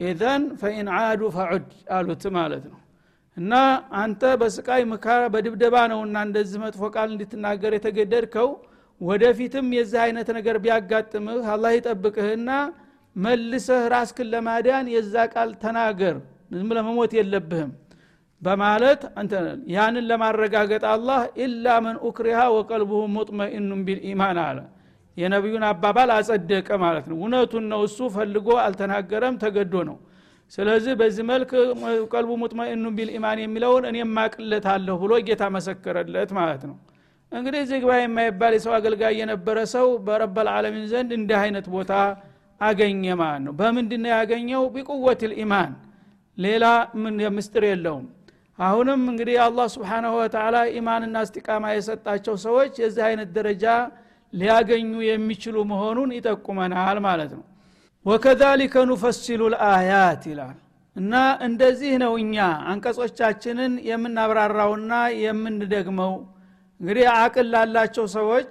ኢዘን 0.01 0.43
ፈኢን 0.61 0.89
አዱ 0.99 1.23
ፈዑድ 1.37 1.67
አሉት 1.97 2.25
ማለት 2.37 2.65
ነው። 2.71 2.79
እና 3.37 3.53
አንተ 4.01 4.23
በስቃይ 4.41 4.83
ምካ 4.91 5.07
በድብደባ 5.35 5.77
ነውና 5.93 6.17
እንደዚህ 6.27 6.59
መጥፎ 6.65 6.91
ቃል 6.95 7.09
እንድትናገር 7.15 7.73
የተገደድከው 7.77 8.49
ወደፊትም 9.01 9.67
የዚህ 9.77 10.01
አይነት 10.05 10.29
ነገር 10.37 10.57
ቢያጋጥምህ 10.65 11.47
አላህ 11.55 11.73
ይጠብቅህና 11.77 12.51
መልሰህ 13.17 13.83
ራስክን 13.93 14.29
ለማዳን 14.33 14.87
የዛ 14.95 15.15
ቃል 15.35 15.51
ተናገር። 15.63 16.17
ዝም 16.55 16.71
ለመሞት 16.77 17.13
የለብህም 17.19 17.71
በማለት 18.43 19.03
ያንን 19.75 20.05
ለማረጋገጥ 20.11 20.83
አላህ 20.95 21.21
ኢላ 21.45 21.67
መን 21.85 21.97
ኡክሪሃ 22.09 22.41
ወቀልቡሁ 22.57 23.03
ሙጥመኢኑን 23.15 23.83
ቢልኢማን 23.87 24.39
አለ። 24.45 24.59
የነቢዩን 25.17 25.65
አባባል 25.69 26.11
አጸደቀ 26.15 26.69
ማለት 26.83 27.05
ነው። 27.11 27.17
እውነቱን 27.21 27.65
ነው። 27.73 27.81
እሱ 27.89 28.09
ፈልጎ 28.17 28.49
አልተናገረም 28.65 29.37
ተገዶ 29.43 29.75
ነው። 29.91 29.97
ስለዚህ 30.53 30.93
በዚህ 31.01 31.25
መልክ 31.31 31.51
ቀልቡ 32.13 32.31
ሙጥመኢኑ 32.43 32.85
ቢልኢማን 32.97 33.39
የሚለውን 33.43 33.85
እኔም 33.91 34.11
ማቅለታለሁ 34.19 34.97
ብሎ 35.03 35.13
ጌታ 35.29 35.45
መሰከረለት 35.57 36.33
ማለት 36.39 36.63
ነው። 36.71 36.77
እንግዲህ 37.33 37.63
ዝግባ 37.71 37.93
የማይባል 37.99 38.53
የሰው 38.57 38.73
አገልጋይ 38.79 39.15
የነበረ 39.21 39.59
ሰው 39.73 39.87
በረበል 40.07 40.49
ዓለሚን 40.53 40.85
ዘንድ 40.93 41.11
እንዲህ 41.19 41.39
አይነት 41.41 41.67
ቦታ 41.75 41.93
አገኘ 42.65 43.05
ማለት 43.21 43.43
ነው። 43.47 43.53
በምንድን 43.59 44.05
ያገኘው? 44.15 44.63
ቢቁወት 44.75 45.23
ልኢማን 45.31 45.73
ሌላ 46.39 46.65
ምን 47.03 47.17
ምስጥር 47.37 47.65
የለውም። 47.69 48.07
አሁንም 48.59 49.01
እንግዲህ 49.11 49.37
አላህ 49.45 49.67
ስብሓናሁ 49.75 50.13
ወተላ 50.19 50.57
ኢማንና 50.79 51.17
እስቲቃማ 51.27 51.65
የሰጣቸው 51.73 52.35
ሰዎች 52.45 52.73
የዚህ 52.83 53.03
አይነት 53.09 53.31
ደረጃ 53.39 53.65
ሊያገኙ 54.33 54.93
የሚችሉ 55.09 55.57
መሆኑን 55.73 56.11
ይጠቁመናል 56.17 56.99
ማለት 57.07 57.33
ነው። 57.39 57.45
ወከዛሊከ 58.07 58.75
ኑፈሲሉ 58.89 59.43
ልአያት 59.53 60.23
ይላል። 60.31 60.57
እና 60.97 61.13
እንደዚህ 61.47 61.93
ነው 62.03 62.13
እኛ 62.23 62.37
አንቀጾቻችንን 62.71 63.73
የምናብራራውና 63.89 64.93
የምንደግመው። 65.23 66.15
እንግዲህ 66.81 67.07
አቅል 67.17 67.47
ላላቸው 67.55 68.07
ሰዎች 68.17 68.51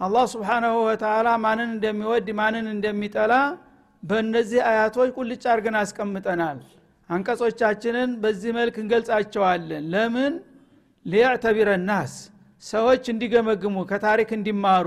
አላህ 0.00 0.24
ስብሓናሁ 0.32 0.74
ወተላ 0.86 1.28
ማንን 1.42 1.68
እንደሚወድ 1.74 2.28
ማንን 2.38 2.66
እንደሚጠላ 2.72 3.32
በእነዚህ 4.02 4.60
አያቶች 4.70 5.10
ቁልጭ 5.16 5.42
አርገን 5.52 5.76
አስቀምጠናል። 5.80 6.58
አንቀጾቻችንን 7.10 8.10
በዚህ 8.22 8.50
መልክ 8.58 8.76
እንገልጻቸዋለን። 8.82 9.84
ለምን? 9.92 10.32
ሊያዕተቢረ 11.06 11.70
ናስ 11.86 12.12
ሰዎች 12.62 13.04
እንዲገመግሙ 13.12 13.76
ከታሪክ 13.90 14.30
እንዲማሩ። 14.38 14.86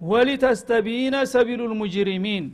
ወሊተስተቢነ 0.00 1.16
ሰቢሉ 1.32 1.60
ልሙጅሪሚን 1.72 2.44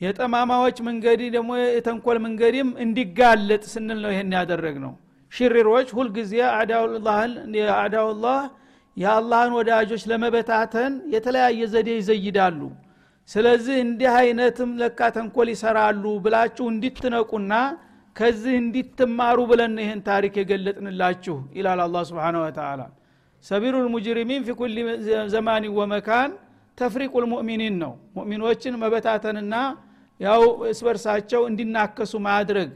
የጠማማዎች 0.00 0.78
መንገዲ 0.88 1.22
ደግሞ 1.36 1.50
የተንኮል 1.68 2.18
መንገዲም 2.26 2.68
እንዲጋለጥ 2.84 3.62
ስንል 3.72 3.98
ነው 4.04 4.10
ይሄን 4.14 4.32
ያደረግ 4.38 4.76
ነው 4.84 4.92
ሽሪሮች 5.32 5.88
ሁልጊዜ 5.98 6.32
አዳውላህ 7.78 8.40
የአላህን 8.96 9.52
ወዳጆች 9.58 10.02
ለመበታተን 10.10 10.92
የተለያየ 11.14 11.62
ዘዴ 11.72 11.88
ይዘይዳሉ። 11.98 12.60
ስለዚህ 13.28 13.76
እንዲህ 13.84 14.10
አይነትም 14.16 14.70
ለካ 14.80 15.00
ተንኮል 15.14 15.48
ይሰራሉ 15.52 16.04
ብላችሁ 16.24 16.64
እንዲትነቁና 16.72 17.52
ከዚህ 18.16 18.54
እንዲትማሩ 18.62 19.38
ብለን 19.50 19.72
ይህን 19.82 20.00
ታሪክ 20.08 20.34
የገለጥንላችሁ 20.40 21.36
ይላል 21.58 21.80
አላ 21.84 22.02
ስብን 22.08 22.36
ወተላ 22.42 22.82
ሰቢሉ 23.44 23.74
ልሙጅሪሚን 23.86 24.42
ፊ 24.46 24.52
ኩል 24.60 24.76
ዘማን 25.32 25.64
ወመካን 25.78 26.30
ተፍሪቁ 26.78 27.14
ልሙእሚኒን 27.24 27.74
ነው። 27.82 27.92
ሙእሚኖችን 28.16 28.78
መበታተንና 28.82 29.54
ያው 30.20 30.42
እስበርሳቸው 30.70 31.42
እንዲናከሱ 31.50 32.14
ማድረግ 32.28 32.70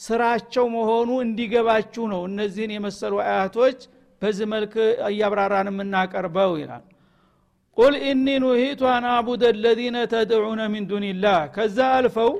ስራቸው 0.00 0.64
መሆኑ 0.76 1.10
እንዲገባችሁ 1.26 2.04
ነው። 2.12 2.22
እነዚህን 2.30 2.72
የመሰሉ 2.76 3.14
አያቶች 3.24 3.80
በዚህ 4.22 4.46
መልክ 4.52 4.74
እያብራራን 5.08 5.68
የምናቀርበው 5.70 6.52
ይላል። 6.60 6.84
ቁል 7.76 7.94
ኢኒ 8.08 8.26
ኑሂቱ 8.42 8.82
አን 8.90 9.06
አቡደ 9.12 9.44
ለዚነ 9.62 9.96
ተድዑነ 10.12 10.60
ሚን 10.74 10.84
ዱንላህ 10.90 11.38
ከዛ 11.54 11.78
አልፈው 11.96 12.32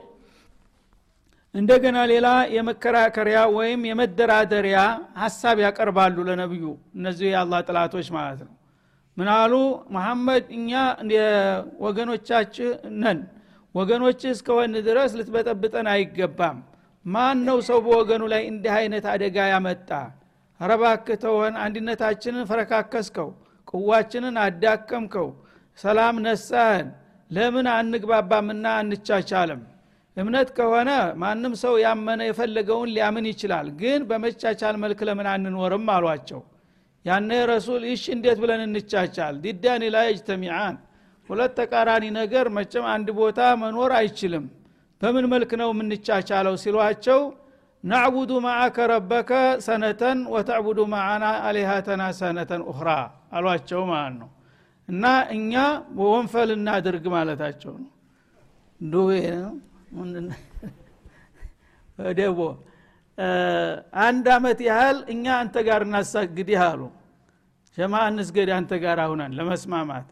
እንደገና 1.54 1.98
ሌላ 2.10 2.26
የመከራከሪያ 2.54 3.40
ወይም 3.56 3.80
የመደራደሪያ 3.88 4.78
ሀሳብ 5.22 5.56
ያቀርባሉ 5.64 6.16
ለነቢዩ 6.28 6.64
እነዚህ 6.96 7.28
የአላህ 7.32 7.60
ጥላቶች 7.68 8.08
ማለት 8.16 8.40
ነው። 8.46 8.54
ምናሉ 9.16 9.52
መሐመድ 9.96 10.44
እኛ 10.56 10.70
ወገኖቻች 11.84 12.54
ነን። 13.02 13.18
ወገኖች 13.74 14.20
እስከሆን 14.32 14.74
ድረስ 14.88 15.12
ልትበጠብጠን 15.18 15.88
አይገባም። 15.92 16.58
ማን 17.06 17.38
ነው 17.48 17.58
ሰው 17.68 17.78
በወገኑ 17.86 18.22
ላይ 18.32 18.42
እንዲህ 18.50 18.72
አይነት 18.76 19.06
አደጋ 19.12 19.36
ያመጣ 19.52 19.90
ረባክህ 20.60 21.22
አንድነታችንን 21.64 22.46
ፈረካከስከው 22.50 23.28
ቅዋችንን 23.68 24.36
አዳከምከው 24.44 25.28
ሰላም 25.78 26.16
ነሳህን። 26.26 26.88
ለምን 27.30 27.66
አንግባባምና 27.72 28.66
አንቻቻልም? 28.80 29.62
እምነት 30.16 30.48
ከሆነ 30.56 30.90
ማንም 31.22 31.54
ሰው 31.62 31.74
ያመነ 31.84 32.20
የፈለገውን 32.26 32.90
ሊያምን 32.94 33.26
ይችላል 33.30 33.68
ግን 33.80 34.00
በመቻቻል 34.10 34.74
መልክ 34.82 35.00
ለምን 35.08 35.28
አንኖርም 35.32 35.86
አሏቸው። 35.94 36.40
ያነ 37.04 37.30
ረሱል 37.50 37.82
ይሽ 37.90 38.02
እንዴት 38.14 38.38
ብለን 38.42 38.60
እንቻቻል? 38.66 39.34
ዲዳኒ 39.44 39.82
ላይ 39.94 40.06
እጅተሚዓን 40.12 40.76
ሁለት 41.28 41.52
ተቃራኒ 41.58 42.04
ነገር 42.20 42.46
መቼም 42.56 42.86
አንድ 42.94 43.08
ቦታ 43.18 43.40
መኖር 43.62 43.92
አይችልም። 43.98 44.44
በምን 45.00 45.26
መልክ 45.34 45.50
ነው 45.60 45.68
የምንቻቻለው? 45.72 46.54
ሲሏቸው 46.62 47.20
ናዕቡዱ 47.84 48.30
ማዓከ 48.44 48.76
ረበከ 48.90 49.30
ሰነተን 49.64 50.18
ወተዕቡዱ 50.34 50.78
ማዓና 50.92 51.24
አሊሃተና 51.48 52.02
ሰነተን 52.20 52.62
ኡኽራ 52.70 52.90
አሏቸው 53.36 53.82
ማለት 53.90 54.14
ነው 54.20 54.30
እና 54.88 55.04
እኛ 55.36 55.52
ወንፈል 56.04 56.50
እናድርግ 56.56 57.04
ማለታቸው 57.14 57.74
ነው። 57.80 57.90
ደቦ 62.18 62.38
አንድ 64.04 64.26
አመት 64.36 64.60
ያህል 64.68 64.98
እኛ 65.12 65.24
አንተ 65.40 65.56
ጋር 65.68 65.82
እናሳግዲህ 65.86 66.58
አሉ። 66.64 66.80
ጀማ 67.78 67.94
እንስገድ 68.10 68.50
አንተ 68.56 68.72
ጋር 68.84 68.98
አሁነን 69.04 69.32
ለመስማማት። 69.38 70.08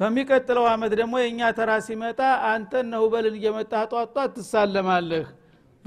በሚቀጥለው 0.00 0.64
አመት 0.72 0.92
ደግሞ 1.00 1.14
የእኛ 1.22 1.40
ተራ 1.58 1.70
ሲመጣ 1.86 2.20
አንተ 2.50 2.82
ነውበልን 2.90 3.36
እየመጣ 3.38 3.72
ጧጧት 3.92 4.32
ትሳለማለህ 4.36 5.26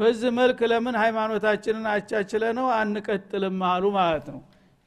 በዚህ 0.01 0.29
መልክ 0.37 0.59
ለምን 0.71 0.95
ሃይማኖታችንን 1.01 1.85
አቻችለ 1.91 2.43
ነው 2.57 2.67
አንቀጥልም 2.77 3.59
አሉ 3.69 3.83
ማለት 3.97 4.27
ነው። 4.33 4.41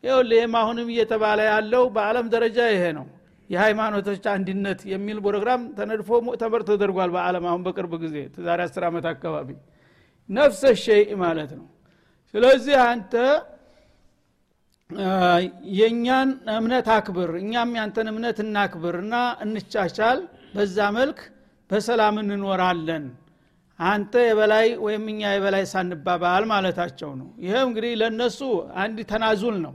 ይኸውልህም 0.04 0.54
አሁንም 0.61 0.88
እየተባለ 0.92 1.40
ያለው 1.50 1.85
በአለም 1.94 2.26
ደረጃ 2.33 2.59
ይሄ 2.73 2.85
ነው። 2.99 3.06
የሃይማኖቶች 3.50 4.25
አንድነት 4.33 4.80
የሚል 4.90 5.18
ፕሮግራም 5.25 5.62
ተነድፎ 5.78 6.18
ሙዕተበር 6.26 6.62
ተደርጓል 6.68 7.11
በአለም 7.14 7.44
አሁን 7.50 7.62
በቅርብ 7.66 7.92
ጊዜ 8.04 8.16
ዛሬ 8.47 8.61
አስር 8.66 8.85
ዓመት 8.88 9.06
አካባቢ። 9.12 9.49
ነፍሰ 10.28 10.62
ሸይእ 10.85 11.11
ማለት 11.23 11.50
ነው። 11.59 11.66
ስለዚህ 12.35 12.76
አንተ 12.87 13.12
የእኛን 15.76 16.30
እምነት 16.54 16.88
አክብር 16.94 17.30
እኛም 17.40 17.71
ያንተን 17.78 18.09
እምነት 18.12 18.38
እናክብር 18.44 18.97
እና 19.02 19.14
እንቻቻል 19.44 20.18
በዛ 20.54 20.78
መልክ 20.97 21.21
በሰላም 21.71 22.16
እንኖራለን 22.23 23.04
አንተ 23.78 24.14
የበላይ 24.25 24.66
ወይም 24.85 25.04
እኛ 25.12 25.31
የበላይ 25.33 25.64
ሳንባባል 25.71 26.45
ማለታቸው 26.50 27.11
ነው። 27.21 27.28
ይህም 27.45 27.66
እንግዲህ 27.69 27.93
ለእነሱ 28.00 28.40
አንድ 28.83 28.99
ተናዙል 29.11 29.57
ነው። 29.64 29.75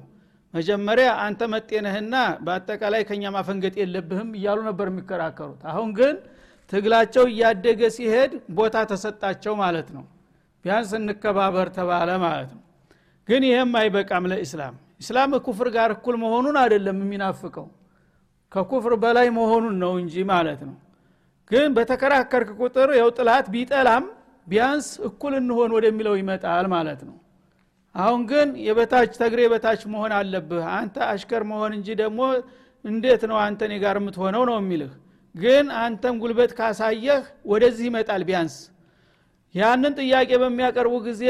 መጀመሪያ 0.53 1.07
አንተ 1.23 1.41
መጤነህና 1.53 2.15
በአጠቃላይ 2.45 3.01
ከኛ 3.09 3.23
ማፈንገጥ 3.35 3.75
የለብህም 3.81 4.29
እያሉ 4.37 4.59
ነበር 4.69 4.87
የሚከራከሩት። 4.91 5.61
አሁን 5.71 5.89
ግን 5.99 6.15
ትግላቸው 6.71 7.25
እያደገ 7.31 7.81
ሲሄድ 7.95 8.31
ቦታ 8.57 8.77
ተሰጣቸው 8.91 9.53
ማለት 9.61 9.87
ነው። 9.95 10.05
ቢያንስ 10.65 10.91
እንከባበር 10.97 11.67
ተባለ 11.77 12.09
ማለት 12.25 12.49
ነው። 12.55 12.63
ግን 13.27 13.43
ይህም 13.49 13.71
አይበቃም 13.79 14.25
ለኢስላም። 14.31 14.75
ኢስላም 15.01 15.33
ኩፍር 15.45 15.67
ጋር 15.75 15.89
እኩል 15.95 16.15
መሆኑን 16.23 16.55
አይደለም 16.61 16.97
የሚናፍቀው። 17.03 17.67
ከኩፍር 18.51 18.93
በላይ 19.03 19.27
መሆኑን 19.35 19.75
ነው 19.83 19.93
እንጂ 20.01 20.23
ማለት 20.31 20.61
ነው 20.67 20.75
ግን 21.51 21.69
በተከራከርክ 21.75 22.49
ቁጥር 22.61 22.89
የው 22.97 23.09
ጥላት 23.17 23.45
ቢጠላም 23.53 24.03
ቢያንስ 24.47 24.87
እኩል 25.07 25.33
እንሆን 25.39 25.71
ወደሚለው 25.77 26.15
ይመጣል 26.19 26.65
ማለት 26.73 27.01
ነው። 27.07 27.15
አሁን 27.95 28.21
ግን 28.31 28.49
የበታች 28.65 29.11
ተግሬ 29.21 29.41
በታች 29.53 29.81
መሆን 29.93 30.11
አለብህ። 30.17 30.65
አንተ 30.77 30.95
አሽከር 31.07 31.43
መሆን 31.51 31.71
እንጂ 31.77 31.87
ደግሞ 32.01 32.19
እንዴት 32.85 33.23
ነው 33.29 33.37
አንተ 33.45 33.61
እኔ 33.67 33.75
ጋር 33.83 33.95
የምትሆነው 33.99 34.43
ነው 34.49 34.57
የሚልህ? 34.59 34.91
ግን 35.35 35.65
አንተም 35.81 36.15
ጉልበት 36.21 36.51
ካሳየህ 36.59 37.21
ወደዚህ 37.51 37.85
ይመጣል 37.89 38.21
ቢያንስ። 38.29 38.55
ያንን 39.55 39.93
ጥያቄ 39.99 40.29
በሚያቀርቡ 40.41 40.93
ጊዜ 41.07 41.21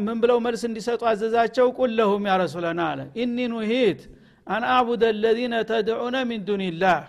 ምን 0.00 0.16
ብለው 0.22 0.38
መልስ 0.46 0.62
እንዲሰጡ 0.68 1.02
አዘዛቸው? 1.10 1.66
ቁለሁም 1.78 2.24
ያ 2.28 2.34
ረሱለና 2.42 2.80
አለ። 2.90 3.00
ኢኒ 3.22 3.38
ኑሂት 3.52 4.00
አን 4.46 4.64
አቡደ 4.74 5.04
ለዚነ 5.22 5.54
ተድዑነ 5.70 6.16
ሚን 6.28 6.42
ዱንላህ 6.48 7.00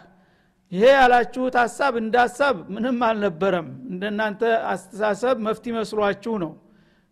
ይሄ 0.72 0.86
ያላችሁት 0.94 1.56
ሀሳብ 1.62 1.94
እንደ 2.02 2.16
ሀሳብ 2.24 2.56
ምንም 2.76 2.98
አልነበረም። 3.08 3.68
እንደናንተ 3.92 4.42
አስተሳሰብ 4.72 5.36
መፍት 5.46 5.66
መስሏችሁ 5.78 6.34
ነው። 6.44 6.52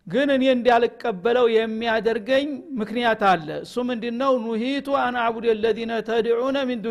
ግን 0.06 0.28
እኔ 0.34 0.44
እንዳልቀበለው 0.54 1.46
የሚያደርገኝ 1.54 2.48
ምክንያት 2.80 3.22
አለ። 3.30 3.48
እሱ 3.64 3.74
ምንድ 3.88 4.04
ነው 4.20 4.32
ኑሂቱ 4.44 4.88
አን 5.02 5.16
አቡድ 5.22 5.46
ለዚነ 5.62 5.92
ተድዑነ 6.08 6.56
ሚን 6.68 6.82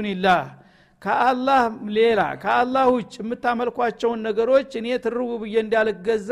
ከአላህ 1.01 1.63
ሌላ 1.95 2.21
ከአላህ 2.41 2.85
ውጭ 2.93 3.13
የምታመልኳቸውን 3.21 4.19
ነገሮች 4.27 4.71
እኔ 4.79 4.87
ትርቡ 5.03 5.29
ብዬ 5.41 5.55
እንዳልገዛ 5.63 6.29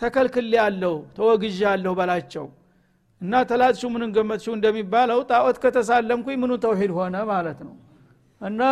ተከልክል 0.00 0.48
ያለሁ 0.56 0.94
ተወግዣ 1.16 1.60
አለሁ 1.72 1.92
በላቸው። 1.98 2.46
እና 3.20 3.42
ተላትሹ 3.50 3.90
ምንን 3.94 4.10
ገመትሹ 4.16 4.48
እንደሚባለው 4.56 5.18
ጣዖት 5.30 5.58
ከተሳለምኩኝ 5.64 6.36
ምኑ 6.42 6.52
ተውሂድ 6.64 6.92
ሆነ 6.96 7.16
ማለት 7.30 7.58
ነው። 7.66 7.74
እና 8.40 8.62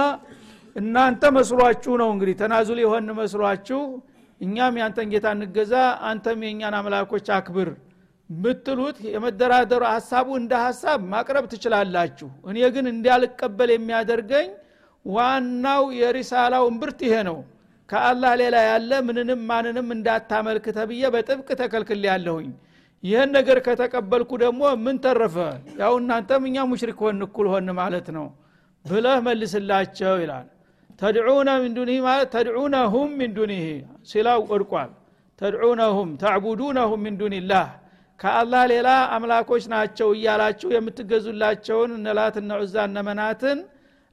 እናንተ 0.77 1.23
መስሏችሁ 1.37 1.93
ነው 2.00 2.09
እንግዲህ። 2.15 2.35
ተናዙል 2.41 2.79
የሆን 2.83 3.07
መስሏችሁ 3.19 3.81
እኛም 4.41 4.75
ያንተን 4.81 5.09
ጌታ 5.12 5.27
እንገዛ 5.37 5.73
አንተም 6.09 6.41
የእኛን 6.47 6.75
አምላኮች 6.79 7.27
አክብር 7.37 7.69
ብትሉት 8.31 8.99
የመደራደሩ 9.07 9.83
ሀሳቡ 9.93 10.29
እንደ 10.41 10.53
ሀሳብ 10.65 10.99
ማቅረብ 11.12 11.45
ትችላላችሁ። 11.53 12.29
እኔ 12.50 12.59
ግን 12.75 12.87
እንዳልቀበል 12.93 13.71
የሚያደርገኝ 13.75 14.49
ዋናው 15.07 15.83
የሪሳላው 15.99 16.65
እምብርት 16.71 17.00
ይሄ 17.07 17.15
ነው። 17.29 17.39
ከአላህ 17.89 18.33
ሌላ 18.41 18.57
ያለ 18.69 18.91
ምንንም 19.07 19.41
ማንንም 19.50 19.89
እንዳታመልክ 19.95 20.67
ተብዬ 20.77 21.05
በጥብቅ 21.15 21.49
ተከልክል 21.61 22.03
ያለሁኝ 22.11 22.50
ይህን 23.03 23.31
ነገር 23.37 23.59
ከተቀበልኩ 23.67 24.31
ደግሞ 24.43 24.62
ምን 24.85 24.97
ተረፈ? 25.05 25.37
ያው 25.81 25.93
እናንተም 26.00 26.43
እኛ 26.49 26.57
ሙሽሪክ 26.71 26.99
ሆን 27.05 27.23
እኩል 27.27 27.47
ሆን 27.53 27.69
ማለት 27.79 28.09
ነው 28.17 28.27
ብለህ 28.85 29.19
መልስላቸው 29.27 30.15
ይላል 30.23 30.47
ተድዑነ 31.00 31.50
ምን 31.62 31.75
ማለት 32.07 32.28
ተድዑነሁም 32.35 33.11
ምን 33.21 33.33
ሲላው 34.11 34.40
ወድቋል። 34.50 34.90
ተድዑነሁም 35.38 36.11
ተዕቡዱነሁም 36.23 37.00
ምን 37.04 37.14
ዱኒላህ 37.21 37.69
ከአላህ 38.21 38.62
ሌላ 38.73 38.88
አምላኮች 39.14 39.64
ናቸው 39.73 40.09
እያላችሁ 40.16 40.69
የምትገዙላቸውን 40.75 41.90
እነላት 41.99 42.35
እነ 42.40 42.50
ዑዛ 42.59 42.75
እነ 42.88 42.99
መናትን 43.07 43.59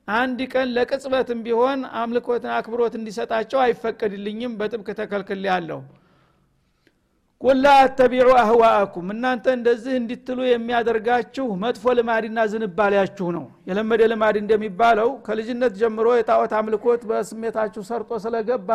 አንድ 0.08 0.40
ቀን 0.54 0.68
ለቅጽበትም 0.76 1.40
ቢሆን 1.46 1.80
አምልኮትን 2.02 2.52
አክብሮት 2.58 2.94
እንዲሰጣቸው 3.00 3.60
አይፈቀድልኝም። 3.64 4.54
በጥብቅ 4.60 4.88
ተከልክል 5.00 5.42
ያለሁ 5.50 5.80
ቁላ 7.42 7.66
አተቢዑ 7.82 8.30
አህዋአኩም 8.42 9.08
እናንተ 9.14 9.46
እንደዚህ 9.58 9.94
እንዲትሉ 10.00 10.40
የሚያደርጋችሁ 10.48 11.46
መጥፎ 11.64 11.94
ልማድና 11.98 12.46
ዝንባሌያችሁ 12.52 13.28
ነው። 13.36 13.46
የለመደ 13.70 14.02
ልማድ 14.12 14.38
እንደሚባለው 14.42 15.10
ከልጅነት 15.28 15.74
ጀምሮ 15.82 16.08
የጣዖት 16.18 16.54
አምልኮት 16.60 17.04
በስሜታችሁ 17.10 17.84
ሰርጦ 17.90 18.12
ስለገባ 18.26 18.70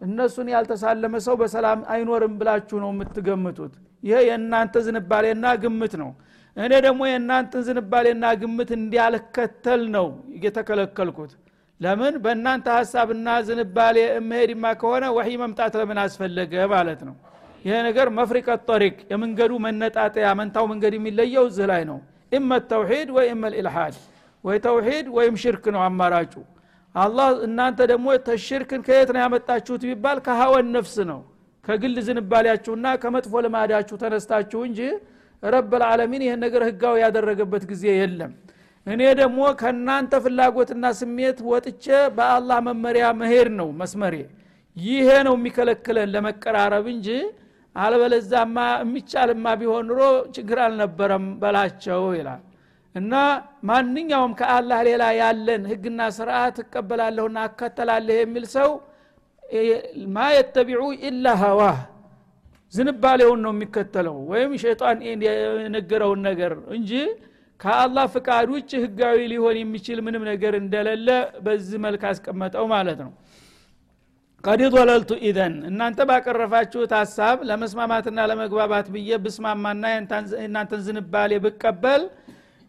እነሱን 0.00 0.48
ያልተሳለመ 0.54 1.14
ሰው 1.26 1.34
በሰላም 1.42 1.80
አይኖርም 1.94 2.34
ብላችሁ 2.40 2.76
ነው 2.84 2.90
የምትገምቱት። 2.94 3.72
ይሄ 4.02 4.18
የእናንተ 4.28 4.76
ዝንባሌና 4.86 5.46
ግምት 5.62 5.94
ነው። 6.02 6.10
እኔ 6.56 6.72
ደግሞ 6.86 7.02
የእናንተን 7.08 7.62
ዝንባሌና 7.68 8.24
ግምት 8.40 8.70
እንዲያልከተል 8.78 9.82
ነው 9.96 10.06
እየተከለከልኩት 10.36 11.32
ለምን? 11.80 12.14
በእናንተ 12.24 12.66
ሀሳብና 12.76 13.28
ዝንባሌ 13.46 13.96
መሄድማ 14.28 14.64
ከሆነ 14.80 15.04
ወሒ 15.16 15.30
መምጣት 15.42 15.76
ለምን 15.80 16.00
አስፈለገ 16.02 16.52
ማለት 16.74 17.00
ነው 17.08 17.14
ይሄ 17.64 17.74
ነገር 17.86 18.06
መፍሪቀ 18.16 18.48
ጠሪቅ 18.68 18.96
የመንገዱ 19.12 19.52
መነጣጠያ 19.64 20.28
መንታው 20.38 20.64
መንገድ 20.70 20.94
የሚለየው 20.96 21.44
እዚህ 21.50 21.66
ላይ 21.72 21.82
ነው። 21.90 21.98
ኢመ 22.32 22.50
ተውሂድ 22.70 23.08
ወይ 23.16 23.26
ኢመ 23.32 23.44
ልኢልሓድ 23.52 23.96
ወይ 24.44 24.56
ተውሂድ 24.64 25.06
ወይም 25.16 25.34
ሽርክ 25.42 25.64
ነው 25.74 25.82
አማራጩ። 25.86 26.32
አላህ 26.94 27.28
እናንተ 27.46 27.80
ደግሞ 27.90 28.06
ተሽርክን 28.26 28.80
ከየት 28.86 29.10
ነው 29.14 29.20
ያመጣችሁት 29.22 29.82
ቢባል 29.88 30.18
ከሀወን 30.26 30.66
ነፍስ 30.76 30.96
ነው። 31.10 31.20
ከግል 31.64 31.94
ዝንባሌያችሁና 32.06 32.86
ከመጥፎ 33.02 33.42
ልማዳችሁ 33.44 33.96
ተነስታችሁ 34.02 34.60
እንጂ 34.68 34.80
ረብ 35.42 35.72
ልዓለሚን 35.74 36.22
ይህን 36.26 36.40
ነገር 36.44 36.62
ህጋዊ 36.68 36.96
ያደረገበት 37.04 37.62
ጊዜ 37.70 37.84
የለም። 37.94 38.32
እኔ 38.86 39.02
ደግሞ 39.20 39.40
ከእናንተ 39.60 40.12
ፍላጎትና 40.24 40.84
ስሜት 41.00 41.38
ወጥቼ 41.50 41.84
በአላህ 42.16 42.58
መመሪያ 42.68 43.04
መሄድ 43.20 43.48
ነው 43.58 43.68
መስመሬ። 43.80 44.14
ይሄ 44.76 45.08
ነው 45.26 45.34
የሚከለክለን 45.38 46.10
ለመቀራረብ 46.14 46.86
እንጂ 46.94 47.08
አለበለዛማ 47.76 48.56
የሚቻልማ 48.82 49.46
ቢሆን 49.60 49.86
ኑሮ 49.90 50.00
ችግር 50.36 50.58
አልነበረም 50.64 51.26
በላቸው 51.42 52.02
ይላል። 52.18 52.42
እና 52.94 53.12
ማንኛውም 53.68 54.32
ከአላህ 54.40 54.80
ሌላ 54.88 55.04
ያለን 55.20 55.62
ህግና 55.70 56.00
ስርዓት 56.16 56.56
እቀበላለሁና 56.64 57.38
አከተላለህ 57.46 58.16
የሚል 58.20 58.44
ሰው 58.56 58.70
ማ 60.14 60.26
የተቢዑ 60.34 60.82
ኢላ 61.06 61.26
ሀዋህ 61.42 61.78
ዝንባሌውን 62.72 63.40
ነው 63.44 63.52
የሚከተለው 63.54 64.16
ወይም 64.30 64.52
ሸይጣን 64.62 64.98
የነገረውን 65.62 66.20
ነገር 66.28 66.52
እንጂ 66.76 66.92
ከአላህ 67.60 68.04
ፍቃድ 68.14 68.46
ውጭ 68.54 68.70
ህጋዊ 68.84 69.18
ሊሆን 69.32 69.56
የሚችል 69.60 69.98
ምንም 70.06 70.22
ነገር 70.30 70.54
እንደሌለ 70.60 71.08
በዚህ 71.44 71.80
መልክ 71.84 72.04
አስቀመጠው 72.10 72.64
ማለት 72.72 73.00
ነው 73.04 73.10
ቀድ 74.44 74.60
ضለልቱ 74.74 75.10
ኢዘን 75.26 75.54
እናንተ 75.68 75.98
ባቀረፋችሁት 76.08 76.92
ሀሳብ 76.98 77.36
ለመስማማትና 77.48 78.18
ለመግባባት 78.30 78.86
ብዬ 78.94 79.18
ብስማማና 79.24 79.82
የእናንተን 79.92 80.80
ዝንባሌ 80.86 81.32
ብቀበል 81.44 82.02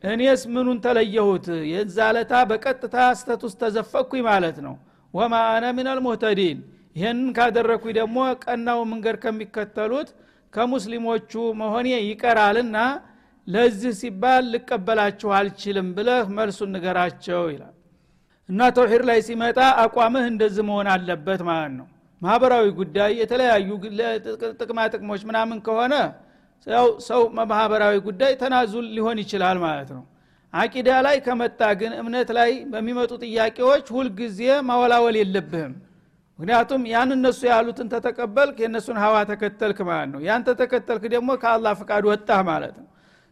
እኔስ 0.04 0.42
ምኑን 0.54 0.80
ተለየሁት? 0.86 1.46
የዛ 1.72 1.98
ለታ 2.16 2.34
በቀጥታ 2.50 2.96
ስተት 3.20 3.42
ውስጥ 3.48 3.60
ተዘፈኩኝ 3.64 4.22
ማለት 4.30 4.58
ነው። 4.66 4.76
ወማ 5.14 5.34
አነ 5.54 5.66
ምን 5.78 5.88
አልሙህተዲን 5.92 6.60
ይህንን 6.96 7.30
ካደረግኩኝ 7.38 7.94
ደግሞ 8.00 8.18
ቀናው 8.44 8.80
መንገድ 8.92 9.16
ከሚከተሉት 9.24 10.10
ከሙስሊሞቹ 10.54 11.32
መሆኔ 11.62 11.88
ይቀራልና 12.04 12.78
ለዚህ 13.48 13.94
ሲባል 14.02 14.44
ልቀበላችሁ 14.54 15.32
አልችልም 15.40 15.88
ብለህ 15.98 16.28
መልሱን 16.38 16.70
ንገራቸው 16.76 17.42
ይላል 17.54 17.74
እና 18.50 18.62
ተውሂድ 18.76 19.04
ላይ 19.10 19.20
ሲመጣ 19.28 19.60
አቋምህ 19.84 20.26
እንደዚህ 20.32 20.64
መሆን 20.70 20.88
አለበት 20.94 21.42
ማለት 21.50 21.74
ነው። 21.80 21.88
ማህበራዊ 22.22 22.66
ጉዳይ 22.80 23.12
የተለያዩ 23.22 23.70
ጥቅማ 24.62 24.80
ጥቅሞች 24.94 25.22
ምናምን 25.30 25.58
ከሆነ 25.66 25.94
ሰው 27.08 27.22
ማህበራዊ 27.50 27.96
ጉዳይ 28.06 28.34
ተናዙል 28.42 28.86
ሊሆን 28.96 29.18
ይችላል 29.24 29.58
ማለት 29.66 29.90
ነው። 29.96 30.04
አቂዳ 30.54 30.90
ላይ 31.06 31.16
ከመጣ 31.26 31.62
ግን 31.80 31.92
እምነት 32.02 32.30
ላይ 32.38 32.52
በሚመጡ 32.74 33.12
ጥያቄዎች 33.24 33.86
ሁልጊዜ 33.96 34.40
ማወላወል 34.70 35.16
የለብህም። 35.22 35.74
ምክንያቱም 36.40 36.82
ያን 36.92 37.10
እነሱ 37.16 37.42
ያሉትን 37.52 37.88
ተተቀበልክ 37.92 38.58
የእነሱን 38.62 38.98
ሀዋ 39.04 39.16
ተከተልክ 39.32 39.80
ማለት 39.90 40.10
ነው። 40.14 40.22
ያን 40.28 40.44
ተተከተልክ 40.48 41.04
ደግሞ 41.14 41.30
ከአላህ 41.44 41.74
ፍቃድ 41.82 42.06
ወጣህ 42.12 42.42
ማለት 42.50 42.76
ነው 42.80 42.88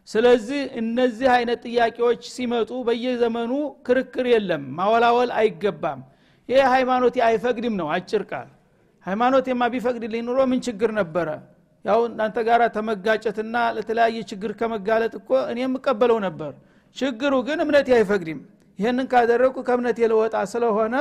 ስለዚህ 0.08 0.60
እነዚህ 0.80 1.28
አይነት 1.34 1.60
ጥያቄዎች 1.66 2.22
ሲመጡ 2.34 2.70
በየዘመኑ 2.86 3.52
ክርክር 3.86 4.26
የለም 4.32 4.62
ማወላወል 4.78 5.30
አይገባም። 5.40 6.00
ይህ 6.48 6.62
ሃይማኖት 6.74 7.16
አይፈቅድም 7.26 7.74
ነው 7.80 7.88
አጭር 7.96 8.22
ቃል። 8.30 8.48
ሃይማኖት 9.04 9.46
የማ 9.50 9.62
ቢፈቅድልኝ 9.74 10.22
ኑሮ 10.26 10.40
ምን 10.50 10.60
ችግር 10.66 10.90
ነበረ? 11.00 11.28
ያው 11.84 12.00
እናንተ 12.08 12.38
ጋር 12.48 12.60
ተመጋጨትና 12.74 13.56
ለተለያየ 13.76 14.18
ችግር 14.30 14.50
ከመጋለጥ 14.60 15.12
እኮ 15.20 15.30
እኔ 15.52 15.58
የምቀበለው 15.64 16.18
ነበር። 16.26 16.52
ችግሩ 16.96 17.32
ግን 17.46 17.58
እምነት 17.64 17.88
አይፈቅድም። 17.96 18.40
ይህንን 18.78 19.06
ካደረግኩ 19.12 19.56
ከእምነት 19.68 19.96
የለወጣ 20.02 20.36
ስለሆነ 20.52 20.94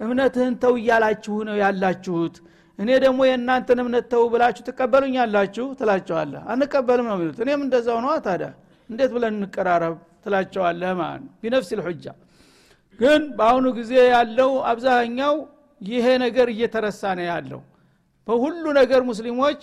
እምነትህን 0.00 0.54
ተው 0.62 0.74
እያላችሁ 0.80 1.34
ነው 1.48 1.56
ያላችሁት 1.62 2.36
እኔ 2.80 2.90
ደግሞ 3.04 3.20
የእናንተን 3.28 3.78
እምነት 3.82 4.06
ተው 4.12 4.22
ብላችሁ 4.32 4.62
ትቀበሉኛላችሁ? 4.68 5.64
ትላቸዋለህ። 5.80 6.42
አንቀበልም 6.52 7.06
ነው 7.10 7.16
የሚሉት። 7.16 7.38
እኔም 7.44 7.60
እንደዛው 7.64 7.98
ነዋ 8.04 8.12
ታዲያ። 8.26 8.48
እንዴት 8.90 9.10
ብለን 9.16 9.34
እንቀራረብ? 9.38 9.94
ትላቸዋለህ 10.24 10.92
ማለት 11.00 11.20
ነው። 11.24 11.32
ቢነፍስ 11.42 11.70
ልሑጃ። 11.78 12.04
ግን 12.98 13.22
በአሁኑ 13.38 13.66
ጊዜ 13.78 13.92
ያለው 14.14 14.50
አብዛኛው 14.70 15.34
ይሄ 15.80 16.06
ነገር 16.24 16.46
እየተረሳ 16.54 17.02
ነው 17.18 17.26
ያለው። 17.30 17.60
በሁሉ 18.28 18.64
ነገር 18.78 19.00
ሙስሊሞች 19.08 19.60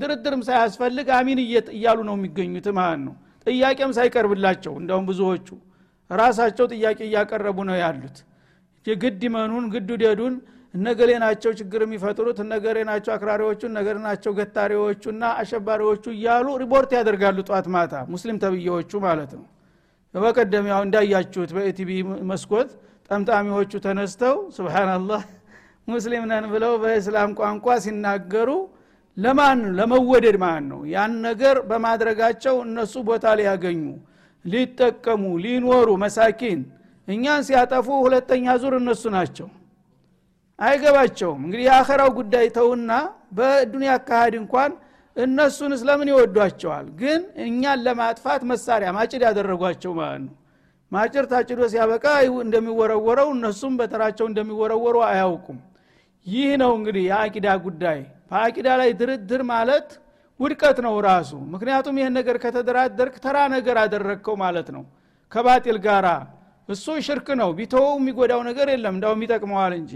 ድርድርም 0.00 0.42
ሳያስፈልግ 0.48 1.06
አሚን 1.16 1.38
እያሉ 1.74 1.98
ነው 2.08 2.14
የሚገኙት 2.18 2.66
ማለት 2.78 3.00
ነው። 3.06 3.14
ጥያቄም 3.46 3.90
ሳይቀርብላቸው 3.96 4.74
እንደውም 4.80 5.04
ብዙዎቹ 5.10 5.48
ራሳቸው 6.10 6.66
ጥያቄ 6.74 6.98
እያቀረቡ 7.08 7.58
ነው 7.68 7.76
ያሉት። 7.82 8.16
ግድ 8.86 9.22
መኑን 9.34 9.64
ግድ 9.72 9.88
ውደዱን 9.94 10.34
እነገሌ 10.74 11.10
ናቸው 11.22 11.50
ችግር 11.58 11.80
የሚፈጥሩት 11.84 12.38
እነገሌ 12.44 12.78
ናቸው 12.88 13.12
አክራሪዎቹ 13.14 13.60
እነገሌ 13.70 13.96
ናቸው 14.06 14.32
ገታሪዎቹና 14.38 15.22
አሸባሪዎቹ 15.40 16.04
እያሉ 16.14 16.46
ሪፖርት 16.62 16.90
ያደርጋሉ 16.98 17.38
ጧት 17.50 17.66
ማታ 17.74 17.94
ሙስሊም 18.12 18.38
ተብዬዎቹ 18.42 18.92
ማለት 19.06 19.32
ነው። 19.38 19.46
በቀደም 20.14 20.66
ያው 20.72 20.80
እንዳያችሁት 20.86 21.50
በኢቲቪ 21.56 21.90
መስኮት 22.30 22.68
ጠምጣሚዎቹ 23.10 23.72
ተነስተው 23.86 24.36
ስብናላህ 24.56 25.22
ሙስሊም 25.88 26.24
ነን 26.30 26.44
ብለው 26.52 26.72
በእስላም 26.82 27.32
ቋንቋ 27.40 27.66
ሲናገሩ 27.84 28.50
ለማን 29.16 29.60
ለመወደድ 29.76 30.36
ማለት 30.42 30.64
ነው? 30.70 30.80
ያን 30.94 31.12
ነገር 31.26 31.56
በማድረጋቸው 31.68 32.56
እነሱ 32.66 32.94
ቦታ 33.08 33.26
ሊያገኙ 33.38 33.82
ሊጠቀሙ 34.44 35.22
ሊኖሩ 35.44 35.88
መሳኪን 36.04 36.58
እኛን 37.08 37.40
ሲያጠፉ 37.48 37.86
ሁለተኛ 38.04 38.46
ዙር 38.62 38.74
እነሱ 38.80 39.04
ናቸው 39.16 39.48
አይገባቸውም። 40.58 41.40
እንግዲህ 41.46 41.64
የአኸራው 41.68 42.10
ጉዳይ 42.18 42.46
ተውና 42.56 42.92
በዱኒያ 43.38 43.92
አካሃድ 43.98 44.34
እንኳን 44.40 44.70
እነሱን 45.16 45.72
ስለምን 45.80 46.08
ይወዷቸዋል? 46.12 46.86
ግን 47.00 47.20
እኛን 47.44 47.78
ለማጥፋት 47.86 48.42
መሳሪያ 48.50 48.88
ማጭድ 48.96 49.22
ያደረጓቸው 49.26 49.92
ማለት 49.98 50.22
ነው። 50.24 50.34
ማጭር 50.92 51.24
ታጭዶ 51.30 51.60
ሲያበቃ 51.72 52.04
እንደሚወረወረው 52.44 53.28
እነሱም 53.36 53.74
በተራቸው 53.80 54.26
እንደሚወረወሩ 54.30 54.96
አያውቁም። 55.08 55.58
ይህ 56.26 56.50
ነው 56.62 56.72
እንግዲህ 56.78 57.04
የአቂዳ 57.08 57.46
ጉዳይ። 57.64 57.98
በአቂዳ 58.30 58.68
ላይ 58.80 58.90
ድርድር 59.00 59.42
ማለት 59.52 59.88
ውድቀት 60.40 60.78
ነው 60.86 60.94
ራሱ። 61.06 61.32
ምክንያቱም 61.52 61.98
ይህን 62.00 62.14
ነገር 62.18 62.36
ከተደራደርክ 62.42 63.14
ተራ 63.24 63.36
ነገር 63.54 63.76
አደረግከው 63.82 64.36
ማለት 64.44 64.68
ነው። 64.76 64.82
ከባጢል 65.32 65.78
ጋራ 65.86 66.08
እሱ 66.68 66.86
ሽርክ 67.06 67.28
ነው። 67.40 67.50
ቢተወው 67.58 67.94
የሚጎዳው 68.00 68.40
ነገር 68.48 68.68
የለም። 68.72 68.94
እንዳውም 68.96 69.22
ይጠቅመዋል 69.24 69.74
እንጂ 69.80 69.92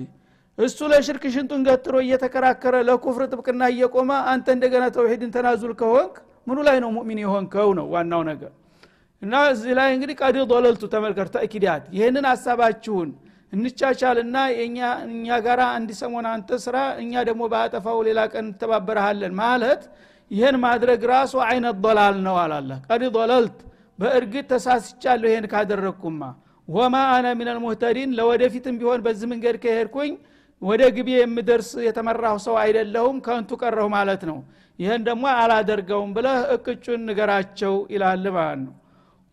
እሱ 0.61 0.79
ለሽርክ 0.93 1.25
ሽንጡን 1.35 1.63
ገትሮ 1.67 1.97
እየተከራከረ 2.05 2.77
ለኩፍር 2.89 3.23
ጥብቅና 3.33 3.63
እየቆመ 3.73 4.11
አንተ 4.33 4.47
እንደገና 4.57 4.85
ተውሂድን 4.97 5.31
ተናዙል 5.37 5.73
ከሆንክ 5.81 6.15
ምኑ 6.47 6.59
ላይ 6.69 6.77
ነው 6.85 6.91
ሙእሚን 6.97 7.21
የሆንከው 7.23 7.71
ነው 7.79 7.87
ዋናው 7.95 8.23
ነገር። 8.31 8.53
እና 9.23 9.35
እዚህ 9.53 9.73
ላይ 9.79 9.89
እንግዲህ 9.97 10.17
ቀድ 10.23 10.37
ዶለልቱ 10.51 10.85
ተመልከር 10.95 11.29
ተእኪዳት 11.35 11.85
ይህንን 11.97 12.27
ሀሳባችሁን 12.31 13.09
እንቻቻልና 13.53 14.37
እኛ 15.15 15.39
ጋራ 15.47 15.63
አንድ 15.77 15.91
ሰሞን 16.01 16.27
አንተ 16.33 16.59
ስራ 16.65 16.77
እኛ 17.03 17.23
ደግሞ 17.29 17.43
በአጠፋው 17.53 17.99
ሌላ 18.09 18.21
ቀን 18.33 18.45
እንተባበረሃለን 18.47 19.33
ማለት 19.43 19.83
ይህን 20.31 20.57
ማድረግ 20.65 21.01
ራሱ 21.13 21.35
አይነት 21.47 21.77
ዶላል 21.85 22.17
ነው 22.27 22.37
አላለ። 22.43 22.71
ቀድ 22.89 23.03
ዶለልት 23.17 23.59
በእርግጥ 23.99 24.45
ተሳስቻለሁ 24.53 25.29
ይህን 25.33 25.47
ካደረግኩማ። 25.53 26.23
ወማ 26.69 26.97
አነ 27.15 27.27
ሚነል 27.39 27.59
ሙህተዲን 27.65 28.11
ለወደፊትም 28.19 28.75
ቢሆን 28.81 29.01
በዚህ 29.07 29.29
መንገድ 29.33 29.57
ከሄድኩኝ 29.63 30.13
ወደ 30.63 30.83
ግቤ 30.97 31.09
የምደርስ 31.17 31.71
የተመራሁ 31.87 32.37
ሰው 32.47 32.55
አይደለሁም 32.63 33.17
ከንቱ 33.27 33.51
ቀረሁ 33.63 33.87
ማለት 33.95 34.23
ነው። 34.31 34.39
ይህን 34.79 35.03
ደግሞ 35.09 35.25
አላደርገውም 35.37 36.11
ብለህ 36.17 36.41
እቅጩን 36.55 37.01
ንገራቸው 37.09 37.75
ይላል 37.95 38.25
ማለት 38.37 38.61
ነው። 38.67 38.75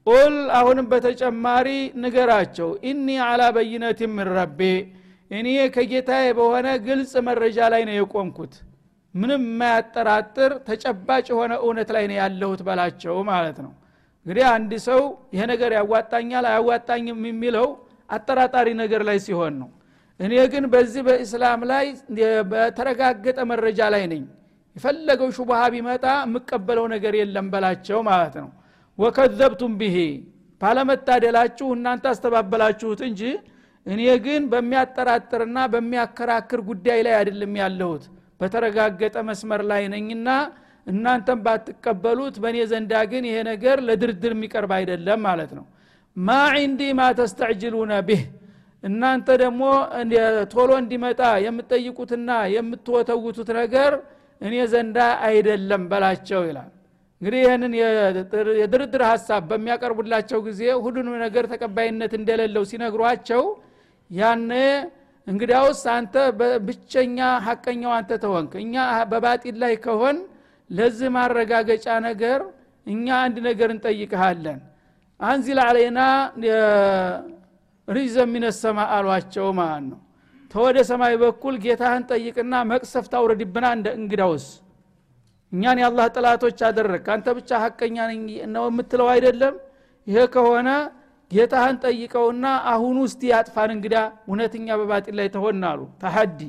ቁል 0.07 0.35
አሁንም 0.57 0.85
በተጨማሪ 0.91 1.67
ንገራቸው። 2.03 2.69
ኢኒ 2.89 3.17
አላ 3.25 3.43
በይነት 3.55 3.99
ምን 4.11 4.29
ረቤ 4.33 4.61
እኔ 5.31 5.47
ከጌታዬ 5.75 6.27
በሆነ 6.37 6.67
ግልጽ 6.85 7.13
መረጃ 7.27 7.57
ላይ 7.73 7.81
ነው 7.89 7.95
የቆምኩት። 7.97 8.53
ምንም 9.15 9.41
የማያጠራጥር 9.47 10.51
ተጨባጭ 10.67 11.25
የሆነ 11.31 11.53
እውነት 11.63 11.89
ላይ 11.95 12.05
ነው 12.09 12.17
ያለሁት 12.21 12.61
በላቸው 12.67 13.15
ማለት 13.29 13.57
ነው። 13.65 13.71
እንግዲህ 14.25 14.45
አንድ 14.53 14.71
ሰው 14.87 15.01
ይሄ 15.33 15.41
ነገር 15.51 15.71
ያዋጣኛል 15.77 16.45
አያዋጣኝም 16.49 17.19
የሚለው 17.29 17.67
አጠራጣሪ 18.09 18.67
ነገር 18.81 19.01
ላይ 19.07 19.17
ሲሆን 19.25 19.53
ነው 19.61 19.69
እኔ 20.19 20.34
ግን 20.53 20.63
በዚህ 20.73 21.01
በእስላም 21.08 21.62
ላይ 21.71 21.86
በተረጋገጠ 22.51 23.39
መረጃ 23.51 23.80
ላይ 23.93 24.03
ነኝ። 24.12 24.23
የፈለገው 24.75 25.30
ሹቡሃ 25.38 25.60
ቢመጣ 25.73 26.06
የምቀበለው 26.23 26.86
ነገር 26.93 27.13
የለም 27.19 27.47
በላቸው 27.53 27.99
ማለት 28.10 28.36
ነው። 28.41 28.49
ወከዘብቱም 28.99 29.73
ብሄ 29.80 29.97
ባለመታደላችሁ 30.62 31.67
እናንተ 31.75 32.06
አስተባበላችሁት 32.12 33.01
እንጂ 33.08 33.21
እኔ 33.86 34.01
ግን 34.25 34.43
በሚያጠራጥርና 34.51 35.58
በሚያከራክር 35.73 36.62
ጉዳይ 36.69 36.99
ላይ 37.06 37.13
አይደለም 37.19 37.53
ያለሁት። 37.62 38.06
በተረጋገጠ 38.41 39.17
መስመር 39.27 39.62
ላይ 39.71 39.84
ነኝና 39.93 40.27
እናንተም 40.88 41.39
ባትቀበሉት 41.45 42.36
በእኔ 42.43 42.58
ዘንዳ 42.71 42.93
ግን 43.12 43.23
ይሄ 43.30 43.38
ነገር 43.49 43.77
ለድርድር 43.88 44.34
የሚቀርብ 44.36 44.71
አይደለም 44.77 45.19
ማለት 45.27 45.51
ነው። 45.58 45.65
ማ 46.17 46.36
ዒንዲ 46.56 46.82
ማ 46.99 47.08
ተስተዕጅሉነ 47.17 47.93
ብህ 48.08 48.21
እናንተ 48.83 49.27
ደግሞ 49.41 49.61
ቶሎ 50.53 50.71
እንዲመጣ 50.81 51.21
የምትጠይቁትና 51.45 52.29
የምትወተውቱት 52.55 53.49
ነገር 53.59 53.93
እኔ 54.41 54.55
ዘንዳ 54.73 54.97
አይደለም 55.27 55.83
በላቸው 55.91 56.41
ይላል። 56.49 56.69
እንግዲህ 57.21 57.39
ይህንን 57.45 57.73
የድርድር 58.61 59.03
ሀሳብ 59.11 59.43
በሚያቀርቡላቸው 59.51 60.39
ጊዜ 60.47 60.61
ሁሉንም 60.83 61.15
ነገር 61.25 61.45
ተቀባይነት 61.53 62.11
እንደሌለው 62.19 62.63
ሲነግሯቸው 62.71 63.43
ያነ 64.11 64.51
እንግዲያውስ 65.27 65.81
አንተ 65.95 66.13
ብቸኛ 66.67 67.17
ሀቀኛው 67.47 67.91
አንተ 67.97 68.11
ተሆንክ። 68.23 68.53
እኛ 68.63 68.75
በባጢል 69.11 69.55
ላይ 69.63 69.73
ከሆን 69.85 70.17
ለዚህ 70.69 71.09
ማረጋገጫ 71.15 71.87
ነገር 72.07 72.39
እኛ 72.87 73.07
አንድ 73.23 73.37
ነገር 73.49 73.69
እንጠይቅሃለን። 73.75 74.59
አንዚል 75.19 75.59
አለይና 75.65 75.99
ሪዘ 77.88 78.17
ሚነሰማ 78.32 78.80
አሏቸው 78.95 79.47
ማለት 79.60 79.86
ነው። 79.89 80.00
ተወደ 80.52 80.78
ሰማይ 80.89 81.13
በኩል 81.21 81.56
ጌታህን 81.63 82.04
ጠይቅና 82.12 82.54
መቅሰፍት 82.71 83.13
አውረድብና 83.19 83.65
እንደ 83.78 83.88
እንግዳውስ 84.00 84.45
እኛን 85.52 85.78
የአላህ 85.82 86.06
ጥላቶች 86.15 86.60
አደረግ 86.67 87.06
አንተ 87.13 87.28
ብቻ 87.38 87.50
ሀቀኛ 87.63 87.97
ነው 88.56 88.65
የምትለው? 88.69 89.08
አይደለም። 89.13 89.56
ይሄ 90.08 90.17
ከሆነ 90.34 90.69
ጌታህን 91.32 91.78
ጠይቀውና 91.84 92.45
አሁኑ 92.71 92.97
እስቲ 93.08 93.21
ያጥፋን 93.32 93.71
እንግዳ 93.76 93.95
እውነተኛ 94.28 94.67
በባጢል 94.80 95.15
ላይ 95.19 95.28
ተሆን 95.36 95.63
ተሀዲ 96.02 96.39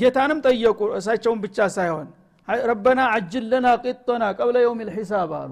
ጌታንም 0.00 0.38
ጠየቁ። 0.46 0.80
እሳቸውን 0.98 1.38
ብቻ 1.44 1.58
ሳይሆን 1.76 2.06
ረበና 2.64 3.00
አጅል 3.14 3.44
ለና 3.50 3.68
ቂጦና 3.84 4.24
ቀብለ 4.38 4.56
የውም 4.64 4.80
ልሒሳብ 4.88 5.32
አሉ 5.40 5.50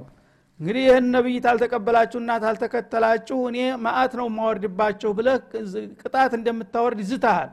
እንግዲህ 0.60 0.82
ይህን 0.86 1.06
ነቢይ 1.14 1.36
ታልተቀበላችሁና 1.44 2.32
ታልተከተላችሁ 2.44 3.38
እኔ 3.50 3.58
ማአት 3.84 4.12
ነው 4.20 4.26
የማወርድባቸው 4.30 5.10
ብለህ 5.18 5.36
ቅጣት 6.02 6.32
እንደምታወርድ 6.38 7.00
ዝተሃል። 7.10 7.50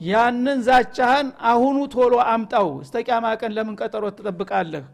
ያንን 0.00 0.58
ዛቻህን 0.68 1.28
አሁኑ 1.50 1.76
ቶሎ 1.94 2.14
አምጣው 2.32 2.68
እስተቂያማ 2.82 3.26
ቀን 3.40 3.52
ለምን 3.56 3.74
ቀጠሮ 3.80 4.04
ትጠብቃለህ? 4.16 4.84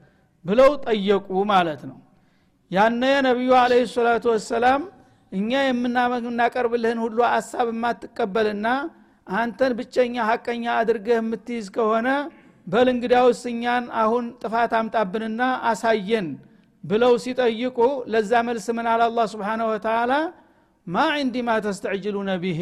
ብለው 0.45 0.71
ጠየቁ 0.87 1.29
ማለት 1.53 1.83
ነው። 1.91 1.99
ያነ 2.71 3.03
ነቢዩ 3.27 3.51
አለ 3.61 3.73
ሰላቱ 3.95 4.25
ወሰላም 4.35 4.83
እኛ 5.33 5.51
የምናቀርብልህን 5.65 6.99
ሁሉ 7.05 7.19
አሳብ 7.31 7.69
የማትቀበልና 7.73 8.67
አንተን 9.27 9.73
ብቸኛ 9.79 10.15
ሀቀኛ 10.29 10.65
አድርገህ 10.81 11.19
የምትይዝ 11.21 11.69
ከሆነ 11.77 12.09
በል 12.67 12.89
እንግዳውስ 12.93 13.41
እኛን 13.53 13.85
አሁን 14.03 14.25
ጥፋት 14.43 14.73
አምጣብንና 14.81 15.41
አሳየን 15.71 16.29
ብለው 16.85 17.13
ሲጠይቁ 17.25 17.79
ለዛ 18.13 18.33
መልስ 18.49 18.67
ምን 18.77 18.87
አለ 18.93 19.03
አላ 19.09 19.21
ስብሓነ 19.33 19.61
ወተላ 19.71 20.13
ማ 20.87 21.05
ዕንዲ 21.19 21.37
ማ 21.47 21.53
ተስተዕጅሉነ 21.67 22.31
ብሄ 22.43 22.61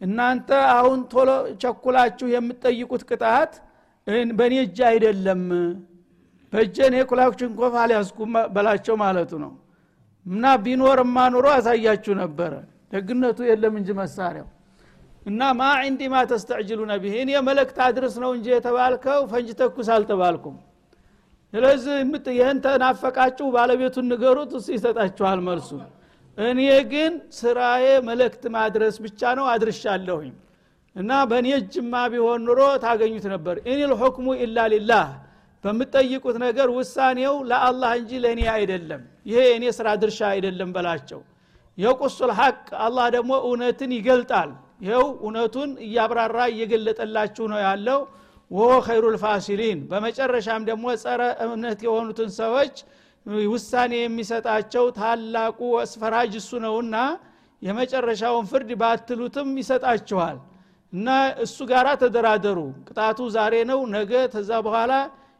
እናንተ 0.00 0.48
አሁን 0.76 1.00
ቶሎ 1.12 1.30
ቸኩላችሁ 1.62 2.26
የምትጠይቁት 2.34 3.02
ቅጣት 3.10 3.52
በእኔ 4.38 4.54
እጅ 4.64 4.78
አይደለም። 4.90 5.42
በእጄ 6.52 6.76
እኔ 6.88 6.96
ኩላችን 7.10 7.50
ኮፍ 7.58 7.74
አልያዝኩም 7.80 8.34
በላቸው 8.54 8.94
ማለቱ 9.02 9.32
ነው። 9.44 9.52
እና 10.26 10.44
ቢኖርማ 10.64 11.16
ኑሮ 11.34 11.46
አሳያችሁ 11.56 12.14
ነበረ። 12.22 12.52
ደግነቱ 12.92 13.38
የለም 13.48 13.74
እንጂ 13.80 13.88
መሳሪያው። 13.98 14.48
እና 15.26 15.40
ማ 15.58 15.70
ዕንዲ 15.82 16.02
ማ 16.12 16.22
ተስተዕጅሉነ 16.30 16.92
ብሄ 17.02 17.14
እኔ 17.24 17.30
መልእክት 17.48 17.78
አድርስ 17.86 18.14
ነው 18.24 18.30
እንጂ 18.36 18.46
የተባልከው 18.54 19.20
ፈንጅ 19.32 19.50
ተኩስ 19.60 19.88
አልተባልኩም 19.96 20.56
ስለዚህ 21.52 21.94
ይህን 22.36 22.58
ተናፈቃችሁ 22.64 23.46
ባለቤቱን 23.54 24.06
ንገሩት 24.12 24.50
እሱ 24.58 24.66
ይሰጣችኋል 24.76 25.40
መልሱ። 25.46 25.70
እኔ 26.38 26.60
ግን 26.90 27.12
ስራዬ 27.38 27.86
መልእክት 28.08 28.42
ማድረስ 28.56 28.96
ብቻ 29.04 29.30
ነው 29.38 29.46
አድርሻለሁኝ። 29.52 30.34
እና 30.96 31.10
በእኔ 31.30 31.48
እጅማ 31.58 31.94
ቢሆን 32.12 32.40
ኑሮ 32.48 32.60
ታገኙት 32.84 33.24
ነበር። 33.32 33.56
ኢኒል 33.70 33.92
ሑክሙ 34.00 34.26
ኢላ 34.44 34.58
ሊላህ። 34.72 35.08
በምጠይቁት 35.64 36.36
ነገር 36.44 36.68
ውሳኔው 36.76 37.34
ለአላህ 37.50 37.90
እንጂ 38.00 38.10
ለእኔ 38.24 38.40
አይደለም። 38.54 39.00
ይሄ 39.28 39.38
የእኔ 39.48 39.64
ስራ 39.78 39.88
ድርሻ 40.02 40.20
አይደለም 40.32 40.70
በላቸው። 40.76 41.20
የቁሱል 41.78 42.30
ሐቅ 42.38 42.56
አላህ 42.86 43.06
ደግሞ 43.16 43.32
እውነትን 43.46 43.90
ይገልጣል። 43.96 44.50
ይኸው 44.80 45.06
እውነቱን 45.18 45.70
እያብራራ 45.86 46.38
እየገለጠላችሁ 46.52 47.44
ነው 47.52 47.60
ያለው 47.66 48.00
ወሆ 48.50 48.72
ኸይሩ 48.86 49.04
ልፋሲሊን 49.14 49.78
በመጨረሻም 49.90 50.62
ደግሞ 50.68 50.84
ጸረ 51.02 51.22
እምነት 51.44 51.80
የሆኑትን 51.86 52.30
ሰዎች 52.38 52.74
ውሳኔ 53.48 53.94
የሚሰጣቸው 54.00 54.84
ታላቁ 54.98 55.58
አስፈራጅ 55.82 56.32
እሱ 56.40 56.50
ነውና 56.64 56.96
የመጨረሻውን 57.62 58.44
ፍርድ 58.50 58.70
ባትሉትም 58.82 59.48
ይሰጣችኋል። 59.60 60.36
እና 60.92 61.08
እሱ 61.44 61.58
ጋር 61.70 61.86
ተደራደሩ። 62.02 62.58
ቅጣቱ 62.88 63.18
ዛሬ 63.34 63.54
ነው 63.70 63.80
ነገ 63.94 64.12
ተዛ 64.34 64.50
በኋላ 64.66 64.92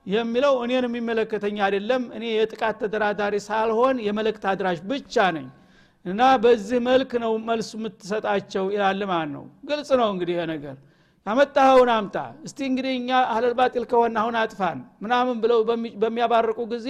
የሚለው 0.07 0.55
እኔን 0.65 0.85
የሚመለከተኝ 0.89 1.57
አይደለም። 1.67 2.03
እኔ 2.17 2.25
የጥቃት 2.33 2.77
ተደራዳሪ 2.83 3.35
ሳልሆን 3.47 3.97
የመልእክት 4.07 4.45
አድራሽ 4.53 4.79
ብቻ 4.91 5.27
ነኝ። 5.37 5.49
እና 6.05 6.23
በዚህ 6.43 6.79
መልክ 6.89 7.11
ነው 7.25 7.33
መልሱ 7.49 7.71
የምትሰጣቸው 7.79 8.67
ይላል 8.75 9.01
ማለት 9.11 9.33
ነው። 9.37 9.45
ግልጽ 9.71 9.91
ነው 10.01 10.09
እንግዲህ 10.15 10.39
ነገር 10.53 10.77
ያመጣኸውን 11.27 11.91
አምጣ። 11.95 12.17
እስቲ 12.47 12.59
እንግዲህ 12.69 12.93
እኛ 12.99 13.11
አህለል 13.31 13.55
ከሆነ 13.91 14.15
አሁን 14.23 14.37
አጥፋን 14.43 14.79
ምናምን 15.05 15.37
ብለው 15.43 15.61
በሚያባርቁ 16.03 16.59
ጊዜ 16.71 16.89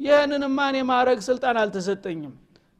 ይህንንማ 0.00 0.58
እኔ 0.70 0.78
ማድረግ 0.90 1.18
ስልጣን 1.26 1.56
አልተሰጠኝም። 1.62 2.32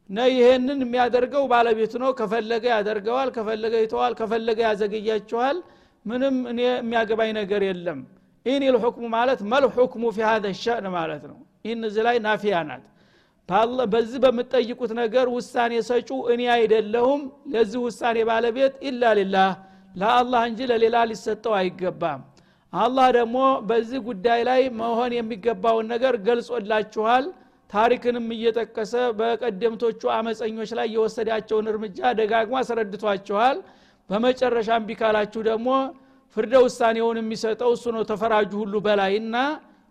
ነ 0.09 0.23
ይህንን 0.33 0.79
የሚያደርገው 0.83 1.43
ባለቤቱ 1.51 1.93
ነው። 2.03 2.11
ከፈለገ 2.19 2.63
ያደርገዋል 2.73 3.29
ከፈለገ 3.35 3.73
ይተዋል 3.83 4.13
ከፈለገ 4.19 4.59
ያዘገያችኋል 4.67 5.57
ምንም 6.05 6.35
እኔ 6.51 6.59
የሚያገባኝ 6.69 7.29
ነገር 7.39 7.61
የለም። 7.67 7.99
إن 8.45 8.63
الحكم 8.75 9.05
ማለት 9.15 9.39
ما 9.51 9.61
الحكم 9.61 10.03
في 10.15 10.23
هذا 10.27 10.45
الشأن 10.61 10.85
ማለት 10.95 11.23
ነው። 11.31 11.37
ይህን 11.65 11.83
እዚህ 11.89 12.03
ላይ 12.07 12.17
نافية 12.25 12.55
ናት። 12.69 12.85
በዚህ 13.93 14.19
በምትጠይቁት 14.23 14.91
ነገር 14.99 15.25
ውሳኔ 15.35 15.73
ሰጩ 15.87 16.09
እኔ 16.33 16.41
አይደለሁም። 16.55 17.21
ለዚህ 17.53 17.79
ውሳኔ 17.85 18.17
ባለቤት 18.29 18.73
إلا 18.87 19.03
لله 19.19 19.49
ለአላህ 19.95 20.41
እንጂ 20.49 20.59
ለሌላ 20.71 20.97
ሊሰጠው 21.09 21.53
አይገባም። 21.57 22.21
አላህ 22.73 23.07
ደግሞ 23.17 23.37
በዚህ 23.69 23.99
ጉዳይ 24.07 24.41
ላይ 24.49 24.61
መሆን 24.81 25.11
የሚገባውን 25.15 25.87
ነገር 25.93 26.15
ገልጾላችኋል። 26.27 27.25
ታሪክንም 27.69 28.25
እየጠቀሰ 28.35 28.93
በቀደምቶቹ 29.19 30.01
አመፀኞች 30.15 30.71
ላይ 30.79 30.87
የወሰዳቸውን 30.95 31.67
እርምጃ 31.71 31.99
ደጋግሞ 32.19 32.55
አስረድቷችኋል። 32.61 33.57
በመጨረሻም 34.09 34.85
ቢካላችሁ 34.87 35.41
ደግሞ 35.49 35.69
ፍርደ 36.37 36.53
ውሳኔውን 36.65 37.17
የሚሰጠው 37.21 37.71
እሱ 37.75 37.85
ነው 37.95 38.03
ተፈራጁ 38.09 38.51
ሁሉ 38.61 38.75
በላይ 38.85 39.13
እና 39.21 39.35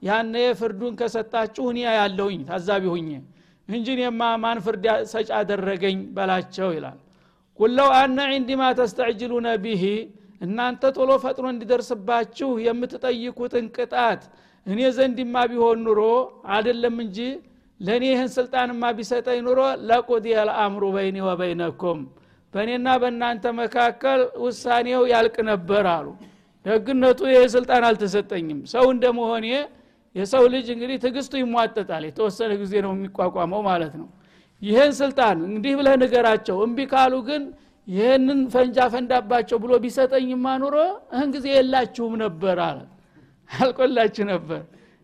ያነ 0.02 0.34
ፍርዱን 0.60 0.94
ከሰጣችሁ 1.00 1.64
እኔ 1.72 1.78
ያለሁኝ 1.92 2.40
ታዛቢ 2.50 2.84
ሁኜ 2.94 3.08
እንጂ 3.68 3.86
እኔማ 3.96 4.22
ማን 4.42 4.58
ፍርድ 4.64 4.84
ሰጭ 5.10 5.28
አደረገኝ 5.38 5.98
በላቸው 6.14 6.68
ይላል 6.76 6.98
ቁለው 7.58 7.88
አነ 7.96 8.18
ዒንዲማ 8.32 8.62
ተስተዕጅሉነ 8.78 9.48
ቢሂ 9.64 9.84
እናንተ 10.40 10.82
ቶሎ 10.96 11.10
ፈጥኖ 11.24 11.46
እንዲደርስባችሁ 11.54 12.50
የምትጠይቁትን 12.66 13.66
ቅጣት 13.76 14.22
እኔ 14.66 14.80
ዘንድማ 14.96 15.34
ቢሆን 15.50 15.78
ኑሮ 15.86 16.00
አይደለም 16.54 16.96
እንጂ 17.04 17.18
ለእኔ 17.80 18.04
ይህን 18.12 18.30
ስልጣንማ 18.36 18.82
ቢሰጠኝ 18.96 19.38
ኑሮ 19.46 19.60
ለቁድየ 19.88 20.38
ልአምሩ 20.48 20.84
በይኒ 20.96 21.18
ወበይነኩም 21.28 22.00
በእኔና 22.54 22.88
በእናንተ 23.02 23.44
መካከል 23.60 24.20
ውሳኔው 24.44 25.02
ያልቅ 25.12 25.36
ነበር 25.50 25.84
አሉ። 25.92 26.06
ደግነቱ 26.66 27.20
ይህ 27.32 27.44
ስልጣን 27.54 27.82
አልተሰጠኝም። 27.88 28.58
ሰው 28.72 28.86
እንደመሆኔ 28.94 29.46
የሰው 30.14 30.44
ልጅ 30.54 30.66
እንግዲህ 30.74 30.96
ትግስቱ 31.04 31.34
ይሟጠጣል። 31.42 32.02
የተወሰነ 32.08 32.52
ጊዜ 32.62 32.72
ነው 32.86 32.92
የሚቋቋመው 32.96 33.60
ማለት 33.68 33.92
ነው 34.00 34.08
ይህን 34.62 34.92
ስልጣን 34.98 35.36
እንዲህ 35.48 35.74
ብለህ 35.78 35.94
ንገራቸው። 36.02 36.56
እምቢ 36.64 36.78
ካሉ 36.92 37.14
ግን 37.28 37.42
ይህንን 37.88 38.40
ፈንጃ 38.52 38.78
ፈንዳባቸው 38.92 39.58
ብሎ 39.62 39.72
ቢሰጠኝማ 39.84 40.46
ኑሮ 40.62 40.76
እህን 41.12 41.28
ጊዜ 41.34 41.46
የላችሁም 41.54 42.14
ነበር 42.24 42.58
አለ። 42.66 42.80
አልቆላችሁ 43.50 44.24
ነበር። 44.32 44.60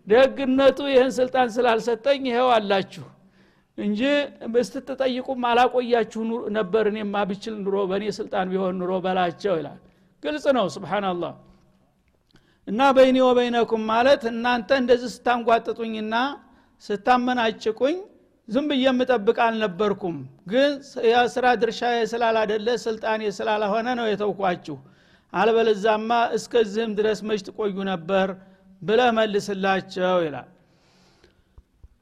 ደግነቱ 0.07 0.79
ይህን 0.92 1.12
ስልጣን 1.16 1.49
ስላልሰጠኝ 1.55 2.23
ይኸው 2.31 2.49
አላችሁ 2.57 3.07
እንጂ 3.79 4.01
ስትጠይቁም 4.69 5.40
አላቆያችሁ 5.49 6.21
ነበር። 6.57 6.85
እኔማ 6.92 7.25
ብችል 7.31 7.55
ኑሮ 7.64 7.77
በእኔ 7.90 8.05
ስልጣን 8.19 8.47
ቢሆን 8.53 8.77
ኑሮ 8.81 8.92
በላቸው 9.05 9.55
ይላል። 9.61 9.81
ግልጽ 10.23 10.47
ነው። 10.57 10.66
ስብናላህ 10.75 11.35
እና 12.69 12.81
በይኒ 12.97 13.16
ወበይነኩም 13.27 13.83
ማለት 13.90 14.23
እናንተ 14.31 14.69
እንደዚህ 14.81 15.11
ስታንጓጥጡኝና 15.16 16.14
ስታመናጭቁኝ 16.85 17.97
ዝም 18.48 18.66
ብዬ 18.70 18.85
የምጠብቅ 18.87 19.38
አልነበርኩም። 19.44 20.16
ግን 20.50 20.72
የስራ 21.09 21.46
ድርሻ 21.62 21.80
ስላላደለ 22.11 22.68
ስልጣኔ 22.85 23.22
ስላልሆነ 23.38 23.87
ነው 24.00 24.06
የተውኳችሁ። 24.11 24.76
አልበለዛማ 25.32 26.11
እስከዚህም 26.37 26.92
ድረስ 26.98 27.20
መች 27.28 27.40
ትቆዩ 27.46 27.76
ነበር 27.90 28.28
ብለህ 28.82 29.11
መልስላቸው 29.18 30.18
ይላል። 30.26 30.48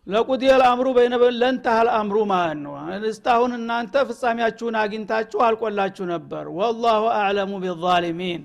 ለቁድየ 0.07 0.55
ልአምሩ 0.61 0.87
ለንተሃል 1.43 1.89
አምሩ 1.99 2.17
ማለት 2.33 2.59
ነው። 2.65 2.75
እስታሁን 3.11 3.53
እናንተ 3.59 3.95
ፍጻሜያችሁን 4.09 4.77
አግኝታችሁ 4.83 5.39
አልቆላችሁ 5.47 6.07
ነበር። 6.13 6.45
ወላሁ 6.59 7.05
አዕለሙ 7.19 7.53
ቢዛሊሚን። 7.65 8.43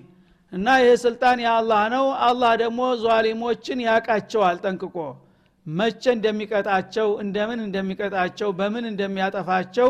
እና 0.54 0.68
ይህ 0.82 0.94
ስልጣን 1.04 1.40
የአላህ 1.44 1.82
ነው። 1.96 2.06
አላህ 2.28 2.52
ደግሞ 2.62 2.80
ዟሊሞችን 3.04 3.82
ያቃቸዋል 3.88 4.58
ጠንቅቆ 4.64 4.96
መቼ 5.78 6.04
እንደሚቀጣቸው 6.16 7.10
እንደምን 7.24 7.60
እንደሚቀጣቸው 7.66 8.50
በምን 8.60 8.86
እንደሚያጠፋቸው 8.92 9.90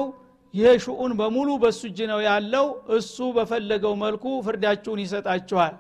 ይህ 0.54 0.72
ሽኡን 0.84 1.12
በሙሉ 1.20 1.50
በሱ 1.64 1.82
እጅ 1.90 2.00
ነው 2.12 2.20
ያለው። 2.28 2.66
እሱ 2.98 3.18
በፈለገው 3.36 3.94
መልኩ 4.04 4.26
ፍርዳችሁን 4.46 5.02
ይሰጣችኋል። 5.04 5.76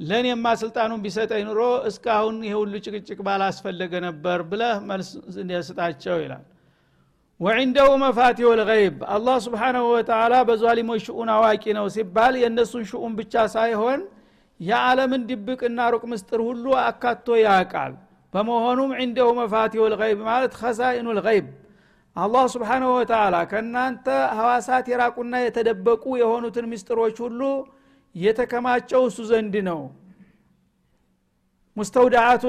ለእኔማ 0.00 0.46
ስልጣኑን 0.62 1.00
ቢሰጠኝ 1.04 1.42
ኑሮ 1.48 1.60
እስካሁን 1.88 2.36
ይህ 2.46 2.54
ሁሉ 2.60 2.74
ጭቅጭቅ 2.84 3.18
ባላስፈለገ 3.26 3.92
ነበር 4.06 4.38
ብለህ 4.50 4.76
መልስ 4.88 5.08
ስጣቸው 5.68 6.16
ይላል። 6.24 6.44
ወዕንደሁ 7.40 7.88
መፋቲሁ 8.02 8.48
ልገይብ 8.58 8.98
አላህ 9.14 9.36
ስብሓናሁ 9.46 9.84
ወተላ 9.94 10.34
በዟሊሞች 10.48 11.00
ሽኡን 11.06 11.30
አዋቂ 11.34 11.64
ነው 11.78 11.86
ሲባል 11.94 12.34
የእነሱን 12.42 12.84
ሽኡን 12.90 13.12
ብቻ 13.20 13.34
ሳይሆን 13.54 14.00
የዓለምን 14.60 15.22
ድብቅና 15.30 15.80
ሩቅ 15.92 16.04
ምስጥር 16.12 16.40
ሁሉ 16.48 16.64
አካቶ 16.84 17.36
ያቃል 17.42 17.94
በመሆኑም 18.34 18.90
ዕንደሁ 18.98 19.28
መፋቲሁ 19.38 19.82
ልገይብ 19.92 20.20
ማለት 20.28 20.52
ከሳኢኑ 20.60 21.08
ልገይብ 21.18 21.46
አላህ 22.16 22.44
ስብሓናሁ 22.52 22.90
ወተላ 22.96 23.36
ከእናንተ 23.50 24.06
ሐዋሳት 24.38 24.86
የራቁና 24.90 25.34
የተደበቁ 25.44 26.04
የሆኑትን 26.20 26.66
ምስጥሮች 26.72 27.16
ሁሉ 27.24 27.40
የተከማቸው 28.14 29.02
እሱ 29.08 29.20
ዘንድ 29.30 29.54
ነው። 29.68 29.80
ሙስተውዳአቱ 31.76 32.42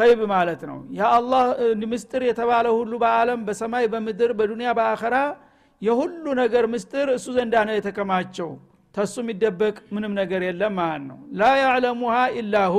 ገይብ 0.00 0.20
ማለት 0.32 0.60
ነው። 0.68 0.78
የአላህ 0.98 1.44
ምስጥር 1.84 2.22
የተባለ 2.28 2.66
ሁሉ 2.76 2.92
በአለም 3.02 3.40
በሰማይ 3.48 3.86
በምድር 3.92 4.32
በዱንያ 4.38 4.70
በአኸራ 4.78 5.16
የሁሉ 5.82 6.24
ነገር 6.40 6.64
ምስጥር 6.74 7.08
እሱ 7.16 7.26
ዘንዳ 7.36 7.54
ነው 7.68 7.74
የተከማቸው። 7.78 8.50
ተሱ 8.94 9.14
የሚደበቅ 9.22 9.76
ምንም 9.94 10.12
ነገር 10.20 10.40
የለም 10.46 10.72
ማለት 10.80 11.02
ነው። 11.10 11.18
ላ 11.40 11.50
ያዕለሙሃ 11.62 12.14
ኢላሁ 12.38 12.76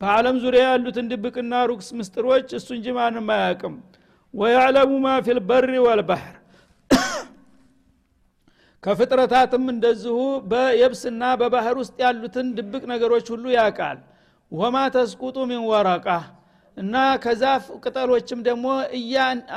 በአለም 0.00 0.36
ዙሪያ 0.42 0.64
ያሉትን 0.68 1.06
ድብቅና 1.12 1.54
ሩክስ 1.70 1.88
ምስጥሮች 1.98 2.48
እሱ 2.58 2.68
እንጂ 2.76 2.88
ማንም 2.98 3.28
አያቅም 3.36 3.74
ወያዕለሙ 4.34 4.90
ማ 5.04 5.14
ፊ 5.26 5.34
ልበሪ 5.38 5.74
ወልባህር 5.86 6.34
ከፍጥረታትም 8.82 9.64
እንደዚሁ 9.72 10.16
በየብስና 10.50 11.22
በባህር 11.40 11.76
ውስጥ 11.80 11.96
ያሉትን 12.04 12.48
ድብቅ 12.58 12.82
ነገሮች 12.92 13.26
ሁሉ 13.32 13.46
ያቃል 13.56 13.98
ወማ 14.52 14.76
ተስቁጡ 14.94 15.36
ሚን 15.50 15.62
ወረቃ። 15.70 16.06
እና 16.76 16.94
ከዛፍ 17.22 17.64
ቅጠሎችም 17.82 18.40
ደግሞ 18.46 18.66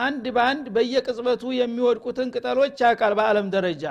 አንድ 0.06 0.23
በአንድ 0.36 0.65
በየቅጽበቱ 0.75 1.51
የሚወድቁትን 1.58 2.32
ቅጠሎች 2.36 2.82
ያቃል 2.86 3.13
በአለም 3.19 3.47
ደረጃ 3.56 3.84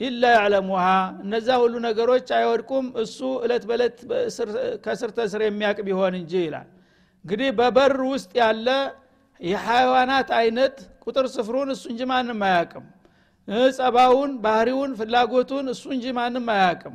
ኢላ 0.00 0.22
ያዕለሙሃ 0.34 0.84
እነዛ 1.22 1.48
ሁሉ 1.62 1.74
ነገሮች 1.86 2.28
አይወድቁም። 2.38 2.86
እሱ 3.02 3.18
እለት 3.44 3.64
በእለት 3.68 3.98
ከስር 4.84 5.10
ተስር 5.18 5.42
የሚያቅ 5.46 5.78
ቢሆን 5.86 6.14
እንጂ 6.20 6.32
ይላል። 6.46 6.68
እንግዲህ 7.24 7.48
በበር 7.58 7.94
ውስጥ 8.10 8.30
ያለ 8.40 8.68
የሐይዋናት 9.40 10.28
አይነት 10.38 10.76
ቁጥር 11.04 11.26
ስፍሩን 11.32 11.70
እሱ 11.74 11.84
እንጂ 11.92 12.02
ማንም 12.10 12.40
አያቅም። 12.46 12.84
ጸባውን 13.76 14.30
ባህሪውን 14.44 14.92
ፍላጎቱን 15.00 15.66
እሱ 15.74 15.84
እንጂ 15.96 16.06
ማንም 16.18 16.46
አያቅም። 16.54 16.94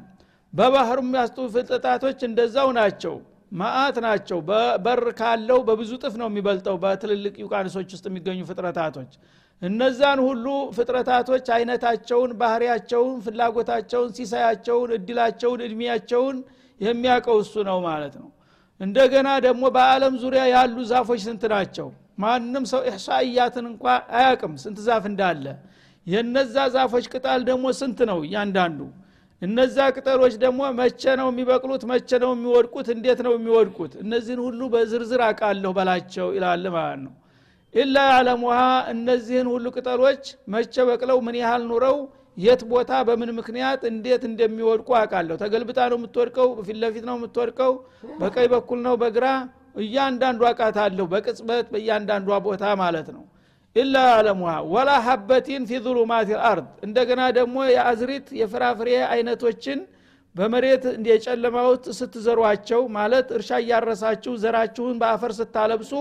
በባህሩም 0.54 1.12
ያስጡ 1.20 1.38
ፍጥጣቶች 1.54 2.20
እንደዛው 2.28 2.70
ናቸው 2.80 3.14
ማአት 3.52 3.96
ናቸው። 4.06 4.40
በበር 4.50 5.02
ካለው 5.20 5.60
በብዙ 5.68 5.92
ጥፍ 6.04 6.14
ነው 6.22 6.28
የሚበልጠው። 6.32 6.76
በትልልቅ 6.84 7.36
ዩቃንሶች 7.44 7.90
ውስጥ 7.96 8.06
የሚገኙ 8.10 8.40
ፍጥረታቶች 8.50 9.12
እነዛን 9.62 10.20
ሁሉ 10.28 10.46
ፍጥረታቶች 10.76 11.48
አይነታቸውን 11.56 12.32
ባህሪያቸውን 12.40 13.18
ፍላጎታቸውን 13.26 14.10
ሲሳያቸውን 14.18 14.92
እድላቸውን 14.98 15.60
እድሜያቸውን 15.68 16.38
የሚያውቀው 16.82 17.38
እሱ 17.44 17.54
ነው 17.70 17.78
ማለት 17.86 18.14
ነው። 18.22 18.30
እንደገና 18.80 19.30
ደግሞ 19.46 19.64
በአለም 19.76 20.14
ዙሪያ 20.24 20.44
ያሉ 20.54 20.78
ዛፎች 20.92 21.20
ስንት 21.28 21.44
ናቸው? 21.54 21.88
ማንም 22.24 22.64
ሰው 22.72 22.82
ኢሕሳእያትን 22.90 23.66
እንኳ 23.72 23.86
አያቅም 24.18 24.54
ስንት 24.64 24.80
ዛፍ 24.88 25.04
እንዳለ። 25.12 25.46
የነዛ 26.08 26.56
ዛፎች 26.76 27.06
ቅጠል 27.14 27.42
ደግሞ 27.50 27.66
ስንት 27.80 28.00
ነው 28.10 28.20
እያንዳንዱ? 28.28 28.80
እነዛ 29.42 29.78
ቅጠሎች 29.96 30.34
ደግሞ 30.44 30.62
መቼ 30.80 31.04
ነው 31.20 31.28
የሚበቅሉት? 31.32 31.84
መቼ 31.92 32.10
ነው 32.24 32.32
የሚወድቁት? 32.36 32.88
እንዴት 32.96 33.20
ነው 33.28 33.34
የሚወድቁት? 33.38 33.94
እነዚህን 34.04 34.42
ሁሉ 34.48 34.62
በዝርዝር 34.74 35.22
አቃለሁ 35.30 35.72
በላቸው 35.78 36.28
ይላል 36.38 36.66
ማለት 36.76 37.00
ነው 37.06 37.14
إلا 37.74 37.98
يعلمها 38.10 38.58
እነዚህን 38.94 39.48
ሁሉ 39.52 39.66
ቅጠሎች 39.76 40.24
መቼ 40.54 40.76
በቅለው 40.90 41.20
ምን 41.26 41.36
ያህል 41.42 41.64
ኑረው 41.70 41.98
የት 42.38 42.62
ቦታ 42.72 42.92
በምን 43.08 43.30
ምክንያት 43.38 43.82
እንዴት 43.90 44.24
እንደሚወድቁ 44.30 44.90
አውቃለሁ። 45.00 45.36
ተገልብጣ 45.42 45.80
ነው 45.92 45.98
የምትወድቀው 46.00 46.50
ፊት 46.68 46.78
ለፊት 46.84 47.06
ነው 47.10 47.16
የምትወድቀው 47.18 47.74
በቀኝ 48.22 48.48
በኩል 48.54 48.80
ነው 48.88 48.96
በግራ 49.02 49.26
እያንዳንዱ 49.82 50.42
አቃታለሁ 50.50 51.06
በቅጽበት 51.14 51.68
በእያንዳንዷ 51.74 52.40
ቦታ 52.48 52.64
ማለት 52.82 53.10
ነው። 53.16 53.24
إلا 53.76 53.96
يعلمها 54.10 54.54
ولا 54.74 54.92
حبة 55.06 55.66
في 55.70 55.80
ظلمات 55.86 56.30
الأرض 56.32 56.68
እንደገና 56.88 57.22
ደግሞ 57.38 57.58
የአዝርዕት 57.70 58.28
የፍራፍሬ 58.40 58.90
አይነቶችን 59.12 59.80
በመሬት 60.36 60.84
የጨለማ 61.10 61.58
ውስጥ 61.70 61.86
ስትዘሯቸው 62.00 62.82
ማለት 62.98 63.30
እርሻ 63.38 63.52
እያረሳችሁ 63.64 64.34
ዘራችሁን 64.44 65.00
በአፈር 65.02 65.32
ስታለብሱ 65.40 65.94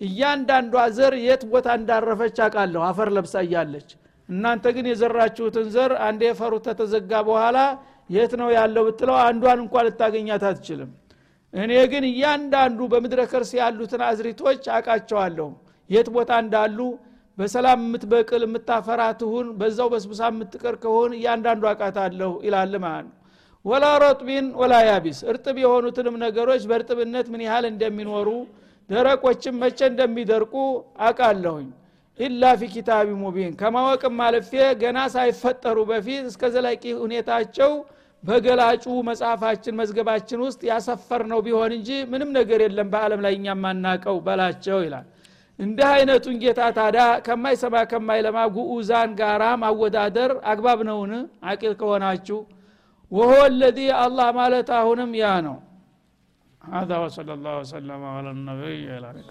እያንዳንዷ 0.00 0.74
ዘር 0.96 1.14
የት 1.24 1.42
ቦታ 1.50 1.68
እንዳረፈች 1.78 2.36
አውቃለሁ። 2.44 2.82
አፈር 2.88 3.08
ለብሳ 3.16 3.34
እያለች 3.46 3.88
እናንተ 4.28 4.64
ግን 4.76 4.86
የዘራችሁትን 4.90 5.66
ዘር 5.74 5.92
አንዴ 6.06 6.22
ፈሩ 6.38 6.54
ተተዘጋ 6.66 7.12
በኋላ 7.28 7.58
የት 8.10 8.32
ነው 8.40 8.48
ያለው 8.56 8.82
ብትለው 8.88 9.16
አንዷን 9.24 9.58
እንኳ 9.64 9.82
ልታገኛት 9.86 10.44
አትችልም። 10.48 10.90
እኔ 11.54 11.72
ግን 11.92 12.04
እያንዳንዱ 12.10 12.80
በምድረ 12.92 13.20
ከርስ 13.30 13.50
ያሉትን 13.58 14.02
አዝሪቶች 14.08 14.64
አቃቸዋለሁ 14.76 15.48
የት 15.90 16.08
ቦታ 16.16 16.30
እንዳሉ 16.44 16.78
በሰላም 17.38 17.80
የምትበቅል 17.84 18.42
የምታፈራ 18.46 19.02
ትሁን 19.20 19.46
በዛው 19.60 19.88
በስብሳ 19.92 20.22
የምትቀር 20.30 20.74
ከሆን 20.82 21.12
እያንዳንዱ 21.18 21.64
አቃታለሁ 21.70 22.32
ይላል 22.46 22.74
ማለት 22.84 23.06
ነው። 23.08 23.16
ወላ 23.64 23.86
ረጥቢን 24.02 24.46
ወላ 24.60 24.74
ያቢስ። 24.88 25.18
እርጥብ 25.30 25.56
የሆኑትንም 25.62 26.14
ነገሮች 26.24 26.62
በእርጥብነት 26.70 27.26
ምን 27.32 27.42
ያህል 27.46 27.64
እንደሚኖሩ 27.70 28.28
ደረቆችም 28.90 29.56
መቼ 29.62 29.78
እንደሚደርቁ 29.90 30.54
አቃለሁኝ 31.08 31.68
ኢላ 32.18 32.44
ፊ 32.60 32.68
ኪታቢ 32.72 33.08
ሙቢን 33.20 33.52
ከማወቅም 33.60 34.14
ማለፌ 34.20 34.50
ገና 34.80 34.98
ሳይፈጠሩ 35.14 35.78
በፊት 35.90 36.24
እስከ 36.30 36.50
ዘላቂ 36.54 36.82
ሁኔታቸው 37.02 37.70
በገላጩ 38.22 38.84
መጽሐፋችን 39.08 39.76
መዝገባችን 39.78 40.40
ውስጥ 40.46 40.60
ያሰፈር 40.70 41.22
ነው 41.30 41.38
ቢሆን 41.46 41.72
እንጂ 41.78 41.90
ምንም 42.10 42.30
ነገር 42.38 42.60
የለም 42.64 42.88
በአለም 42.92 43.22
ላይ 43.26 43.34
እኛ 43.38 43.54
ማናቀው 43.62 44.16
በላቸው 44.26 44.78
ይላል። 44.84 45.06
እንዲህ 45.58 45.88
አይነቱን 45.92 46.36
ጌታ 46.42 46.60
ታዳ 46.76 46.98
ከማይሰማ 47.26 47.76
ከማይለማ 47.90 48.38
ጉኡዛን 48.54 49.10
ጋራ 49.18 49.42
ማወዳደር 49.62 50.32
አግባብ 50.52 50.80
ነውን? 50.88 51.12
አቂል 51.50 51.74
ከሆናችሁ 51.80 52.38
ወሆ 53.12 53.32
ለዚ 53.54 53.78
አላህ 54.02 54.28
ማለት 54.38 54.68
አሁንም 54.78 55.10
ያ 55.20 55.32
ነው 55.46 55.56
هذا 56.68 56.96
وصلى 56.98 57.32
الله 57.34 57.58
وسلم 57.58 58.04
على 58.04 58.30
النبي 58.30 58.98
الكريم 58.98 59.24